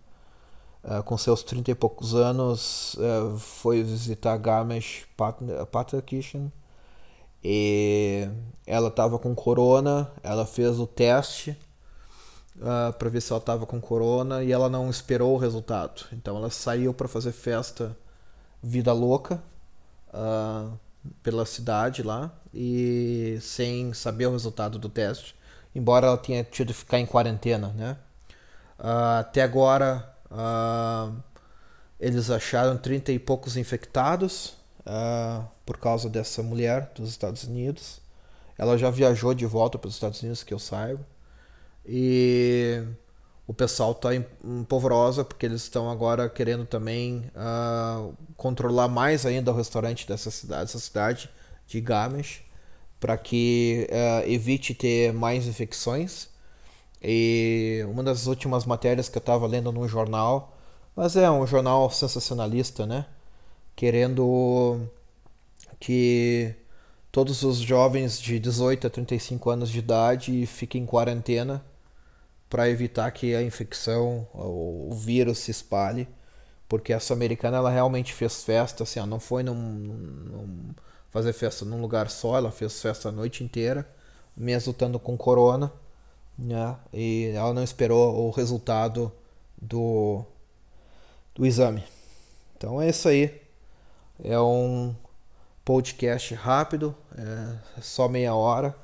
uh, 0.81 1.03
com 1.03 1.17
seus 1.17 1.43
30 1.43 1.71
e 1.71 1.75
poucos 1.75 2.15
anos 2.15 2.93
uh, 2.93 3.37
foi 3.37 3.83
visitar 3.83 4.37
Garmisch 4.37 5.05
Partenkirchen 5.69 6.49
e 7.43 8.29
ela 8.65 8.87
estava 8.87 9.19
com 9.19 9.35
corona, 9.35 10.09
ela 10.23 10.45
fez 10.45 10.79
o 10.79 10.87
teste 10.87 11.57
para 12.97 13.09
ver 13.09 13.19
se 13.19 13.29
ela 13.33 13.41
estava 13.41 13.65
com 13.65 13.81
corona 13.81 14.41
e 14.41 14.53
ela 14.53 14.69
não 14.69 14.89
esperou 14.89 15.33
o 15.33 15.37
resultado. 15.37 16.05
Então 16.13 16.37
ela 16.37 16.49
saiu 16.49 16.93
para 16.93 17.09
fazer 17.09 17.33
festa 17.33 17.97
vida 18.63 18.93
louca 18.93 19.43
uh, 20.13 20.79
pela 21.23 21.45
cidade 21.45 22.03
lá 22.03 22.31
e 22.53 23.37
sem 23.41 23.93
saber 23.93 24.27
o 24.27 24.31
resultado 24.31 24.77
do 24.77 24.89
teste, 24.89 25.35
embora 25.73 26.07
ela 26.07 26.17
tenha 26.17 26.43
tido 26.43 26.73
que 26.73 26.79
ficar 26.79 26.99
em 26.99 27.05
quarentena, 27.05 27.69
né? 27.69 27.97
Uh, 28.79 29.19
até 29.19 29.43
agora 29.43 30.07
eles 31.99 32.29
acharam 32.29 32.77
30 32.77 33.11
e 33.11 33.19
poucos 33.19 33.57
infectados 33.57 34.55
por 35.65 35.77
causa 35.77 36.09
dessa 36.09 36.41
mulher 36.41 36.91
dos 36.95 37.09
Estados 37.09 37.43
Unidos. 37.43 38.01
Ela 38.57 38.77
já 38.77 38.89
viajou 38.89 39.33
de 39.33 39.45
volta 39.45 39.77
para 39.77 39.87
os 39.87 39.95
Estados 39.95 40.21
Unidos, 40.21 40.43
que 40.43 40.53
eu 40.53 40.59
saiba. 40.59 41.05
E 41.85 42.83
o 43.51 43.53
pessoal 43.53 43.91
está 43.91 44.11
empolvorosa 44.15 45.25
porque 45.25 45.45
eles 45.45 45.63
estão 45.63 45.89
agora 45.89 46.29
querendo 46.29 46.65
também 46.65 47.29
uh, 47.35 48.13
controlar 48.37 48.87
mais 48.87 49.25
ainda 49.25 49.51
o 49.51 49.53
restaurante 49.53 50.07
dessa 50.07 50.31
cidade, 50.31 50.61
dessa 50.61 50.79
cidade 50.79 51.29
de 51.67 51.81
Garmisch, 51.81 52.43
para 52.97 53.17
que 53.17 53.89
uh, 53.91 54.29
evite 54.29 54.73
ter 54.73 55.11
mais 55.11 55.47
infecções. 55.47 56.29
E 57.03 57.85
uma 57.89 58.01
das 58.01 58.25
últimas 58.25 58.65
matérias 58.65 59.09
que 59.09 59.17
eu 59.17 59.21
estava 59.21 59.45
lendo 59.47 59.69
num 59.69 59.85
jornal, 59.85 60.57
mas 60.95 61.17
é 61.17 61.29
um 61.29 61.45
jornal 61.45 61.91
sensacionalista, 61.91 62.85
né? 62.85 63.05
Querendo 63.75 64.79
que 65.77 66.55
todos 67.11 67.43
os 67.43 67.57
jovens 67.57 68.17
de 68.21 68.39
18 68.39 68.87
a 68.87 68.89
35 68.89 69.49
anos 69.49 69.69
de 69.69 69.79
idade 69.79 70.45
fiquem 70.45 70.83
em 70.83 70.85
quarentena 70.85 71.61
para 72.51 72.69
evitar 72.69 73.09
que 73.11 73.33
a 73.33 73.41
infecção, 73.41 74.27
o 74.33 74.93
vírus 74.93 75.39
se 75.39 75.51
espalhe, 75.51 76.05
porque 76.67 76.91
essa 76.91 77.13
americana 77.13 77.55
ela 77.55 77.71
realmente 77.71 78.13
fez 78.13 78.43
festa, 78.43 78.83
assim, 78.83 78.99
não 79.05 79.21
foi 79.21 79.41
num, 79.41 79.55
num, 79.55 80.73
fazer 81.09 81.31
festa 81.31 81.63
num 81.63 81.79
lugar 81.79 82.09
só, 82.09 82.35
ela 82.35 82.51
fez 82.51 82.81
festa 82.81 83.07
a 83.07 83.11
noite 83.11 83.41
inteira, 83.41 83.89
mesmo 84.35 84.73
estando 84.73 84.99
com 84.99 85.17
corona, 85.17 85.71
né? 86.37 86.75
E 86.93 87.31
ela 87.33 87.53
não 87.53 87.63
esperou 87.63 88.27
o 88.27 88.31
resultado 88.31 89.09
do 89.61 90.25
do 91.33 91.45
exame. 91.45 91.83
Então 92.57 92.81
é 92.81 92.89
isso 92.89 93.07
aí. 93.07 93.41
É 94.21 94.39
um 94.39 94.93
podcast 95.63 96.33
rápido, 96.35 96.93
é 97.17 97.81
só 97.81 98.09
meia 98.09 98.35
hora 98.35 98.75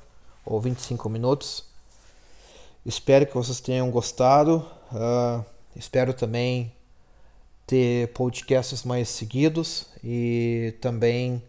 ou 0.44 0.58
25 0.58 1.08
minutos. 1.10 1.67
Espero 2.88 3.26
que 3.26 3.34
vocês 3.34 3.60
tenham 3.60 3.90
gostado. 3.90 4.64
Uh, 4.90 5.44
espero 5.76 6.14
também 6.14 6.72
ter 7.66 8.08
podcasts 8.14 8.82
mais 8.82 9.10
seguidos 9.10 9.88
e 10.02 10.74
também 10.80 11.42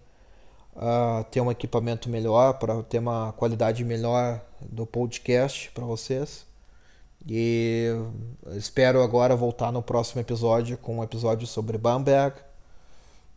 uh, 0.75 1.23
ter 1.31 1.39
um 1.39 1.49
equipamento 1.49 2.09
melhor 2.09 2.55
para 2.55 2.83
ter 2.83 2.99
uma 2.99 3.31
qualidade 3.31 3.85
melhor 3.85 4.41
do 4.61 4.85
podcast 4.85 5.71
para 5.71 5.85
vocês. 5.85 6.45
E 7.25 7.87
espero 8.57 9.01
agora 9.01 9.33
voltar 9.33 9.71
no 9.71 9.81
próximo 9.81 10.19
episódio 10.19 10.77
com 10.77 10.97
um 10.97 11.03
episódio 11.05 11.47
sobre 11.47 11.77
Bamberg. 11.77 12.35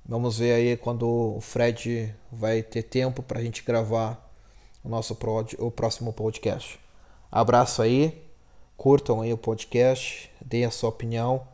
Vamos 0.05 0.39
ver 0.39 0.55
aí 0.55 0.77
quando 0.77 1.37
o 1.37 1.41
Fred 1.41 2.13
vai 2.33 2.65
ter 2.65 2.83
tempo 2.83 3.23
para 3.23 3.39
a 3.39 3.45
gente 3.45 3.63
gravar 3.63 4.29
o 4.83 4.89
nosso 4.89 5.17
o 5.61 5.71
próximo 5.71 6.13
podcast. 6.13 6.83
Abraço 7.33 7.81
aí, 7.81 8.23
curtam 8.77 9.23
aí 9.23 9.33
o 9.33 9.39
podcast, 9.39 10.31
deem 10.45 10.67
a 10.67 10.71
sua 10.71 10.91
opinião, 10.91 11.49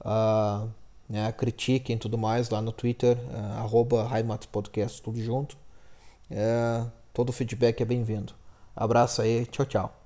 uh, 0.00 0.66
né, 1.06 1.30
critiquem 1.32 1.98
tudo 1.98 2.16
mais 2.16 2.48
lá 2.48 2.62
no 2.62 2.72
Twitter, 2.72 3.18
uh, 3.18 3.58
arroba 3.58 4.08
Podcast, 4.50 5.02
tudo 5.02 5.20
junto. 5.20 5.58
Uh, 6.30 6.90
todo 7.12 7.34
feedback 7.34 7.82
é 7.82 7.84
bem-vindo. 7.84 8.32
Abraço 8.74 9.20
aí, 9.20 9.44
tchau, 9.44 9.66
tchau. 9.66 9.99